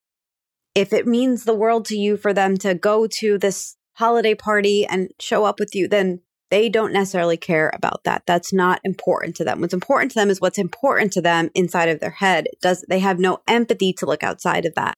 If 0.74 0.92
it 0.92 1.06
means 1.06 1.44
the 1.44 1.54
world 1.54 1.86
to 1.86 1.96
you 1.96 2.16
for 2.16 2.32
them 2.32 2.56
to 2.58 2.74
go 2.74 3.06
to 3.06 3.38
this 3.38 3.76
holiday 3.94 4.34
party 4.34 4.86
and 4.86 5.10
show 5.18 5.44
up 5.44 5.58
with 5.58 5.74
you, 5.74 5.88
then 5.88 6.20
they 6.50 6.68
don't 6.68 6.92
necessarily 6.92 7.36
care 7.36 7.70
about 7.74 8.04
that. 8.04 8.22
That's 8.26 8.52
not 8.52 8.80
important 8.84 9.36
to 9.36 9.44
them. 9.44 9.60
What's 9.60 9.74
important 9.74 10.12
to 10.12 10.18
them 10.18 10.30
is 10.30 10.40
what's 10.40 10.58
important 10.58 11.12
to 11.12 11.20
them 11.20 11.50
inside 11.54 11.88
of 11.88 12.00
their 12.00 12.10
head. 12.10 12.46
It 12.46 12.60
does 12.60 12.84
they 12.88 13.00
have 13.00 13.18
no 13.18 13.40
empathy 13.46 13.92
to 13.94 14.06
look 14.06 14.22
outside 14.22 14.64
of 14.64 14.74
that. 14.74 14.94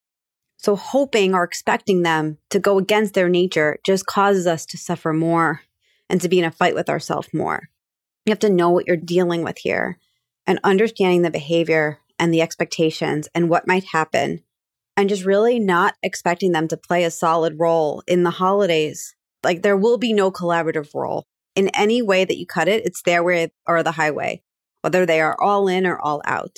So 0.57 0.77
hoping 0.77 1.35
or 1.35 1.43
expecting 1.43 2.03
them 2.03 2.39
to 2.51 2.59
go 2.59 2.79
against 2.79 3.15
their 3.15 3.29
nature 3.29 3.79
just 3.85 4.07
causes 4.07 4.47
us 4.47 4.67
to 4.67 4.79
suffer 4.79 5.13
more 5.13 5.63
and 6.09 6.21
to 6.21 6.29
be 6.29 6.39
in 6.39 6.45
a 6.45 6.51
fight 6.51 6.75
with 6.75 6.91
ourselves 6.91 7.29
more. 7.33 7.69
You 8.27 8.31
have 8.31 8.41
to 8.41 8.51
know 8.51 8.71
what 8.71 8.87
you're 8.87 8.97
dealing 8.97 9.43
with 9.43 9.59
here 9.59 9.99
and 10.47 10.61
understanding 10.63 11.23
the 11.23 11.31
behavior 11.31 11.99
and 12.19 12.33
the 12.33 12.43
expectations 12.43 13.29
and 13.35 13.49
what 13.49 13.67
might 13.67 13.85
happen 13.85 14.45
and 14.97 15.09
just 15.09 15.25
really 15.25 15.59
not 15.59 15.95
expecting 16.03 16.53
them 16.53 16.69
to 16.69 16.77
play 16.77 17.05
a 17.05 17.11
solid 17.11 17.59
role 17.59 18.03
in 18.07 18.23
the 18.23 18.31
holidays. 18.31 19.17
Like 19.43 19.63
there 19.63 19.77
will 19.77 19.97
be 19.97 20.13
no 20.13 20.31
collaborative 20.31 20.95
role 20.95 21.27
in 21.61 21.69
any 21.75 22.01
way 22.01 22.25
that 22.25 22.39
you 22.39 22.47
cut 22.47 22.69
it, 22.69 22.87
it's 22.87 23.03
their 23.03 23.23
way 23.23 23.53
or 23.67 23.83
the 23.83 23.93
highway, 23.93 24.43
whether 24.81 25.05
they 25.05 25.21
are 25.21 25.39
all 25.39 25.69
in 25.69 25.87
or 25.87 26.01
all 26.01 26.23
out. 26.25 26.57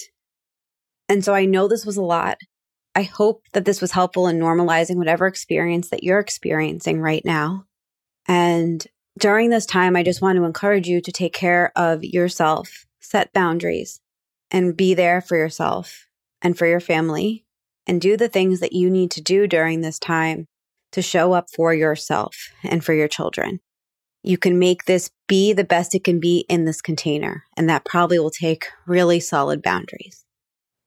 And 1.09 1.25
so 1.25 1.35
I 1.35 1.45
know 1.45 1.67
this 1.67 1.85
was 1.85 1.97
a 1.97 2.03
lot. 2.03 2.39
I 2.95 3.03
hope 3.03 3.43
that 3.53 3.65
this 3.65 3.81
was 3.81 3.91
helpful 3.91 4.29
in 4.29 4.39
normalizing 4.39 4.95
whatever 4.97 5.27
experience 5.27 5.91
that 5.91 6.05
you're 6.05 6.21
experiencing 6.21 7.01
right 7.01 7.25
now. 7.25 7.65
And 8.29 8.87
during 9.19 9.51
this 9.51 9.67
time, 9.67 9.97
I 9.97 10.05
just 10.05 10.23
want 10.23 10.37
to 10.37 10.45
encourage 10.45 10.87
you 10.87 11.01
to 11.01 11.11
take 11.11 11.35
care 11.35 11.73
of 11.75 12.05
yourself, 12.05 12.87
set 13.01 13.33
boundaries, 13.33 14.01
and 14.53 14.77
be 14.77 14.95
there 14.95 15.21
for 15.21 15.37
yourself 15.37 16.07
and 16.43 16.57
for 16.57 16.67
your 16.67 16.81
family, 16.81 17.45
and 17.89 18.01
do 18.01 18.17
the 18.17 18.29
things 18.29 18.61
that 18.61 18.73
you 18.73 18.89
need 18.89 19.11
to 19.11 19.21
do 19.21 19.49
during 19.49 19.81
this 19.81 19.99
time 19.99 20.47
to 20.93 21.03
show 21.03 21.33
up 21.33 21.47
for 21.53 21.75
yourself 21.75 22.53
and 22.63 22.85
for 22.85 22.93
your 22.93 23.09
children 23.09 23.59
you 24.23 24.39
can 24.39 24.59
make 24.59 24.85
this 24.85 25.11
be 25.27 25.53
the 25.53 25.65
best 25.65 25.95
it 25.95 26.05
can 26.05 26.21
be 26.21 26.45
in 26.49 26.65
this 26.65 26.81
container. 26.81 27.45
And 27.57 27.69
that 27.69 27.85
probably 27.85 28.19
will 28.19 28.31
take 28.31 28.67
really 28.87 29.21
solid 29.21 29.63
boundaries. 29.63 30.25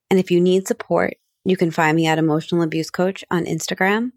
And 0.10 0.20
if 0.20 0.32
you 0.32 0.40
need 0.40 0.68
support, 0.68 1.16
you 1.44 1.58
can 1.58 1.72
find 1.72 1.96
me 1.96 2.08
at 2.08 2.18
Emotional 2.18 2.62
Abuse 2.62 2.90
Coach 2.90 3.24
on 3.30 3.46
Instagram, 3.46 4.12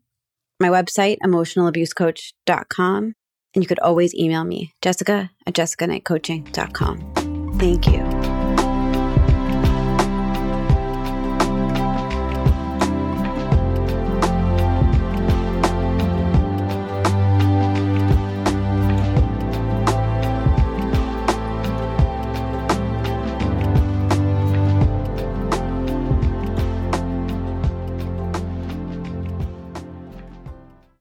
my 0.61 0.69
website, 0.69 1.17
emotionalabusecoach.com. 1.25 3.15
And 3.55 3.65
you 3.65 3.69
could 3.69 3.81
always 3.81 4.15
email 4.15 4.45
me, 4.45 4.75
jessica 4.83 5.31
at 5.47 5.55
jessicaknightcoaching.com. 5.55 7.59
Thank 7.59 7.87
you. 7.87 8.38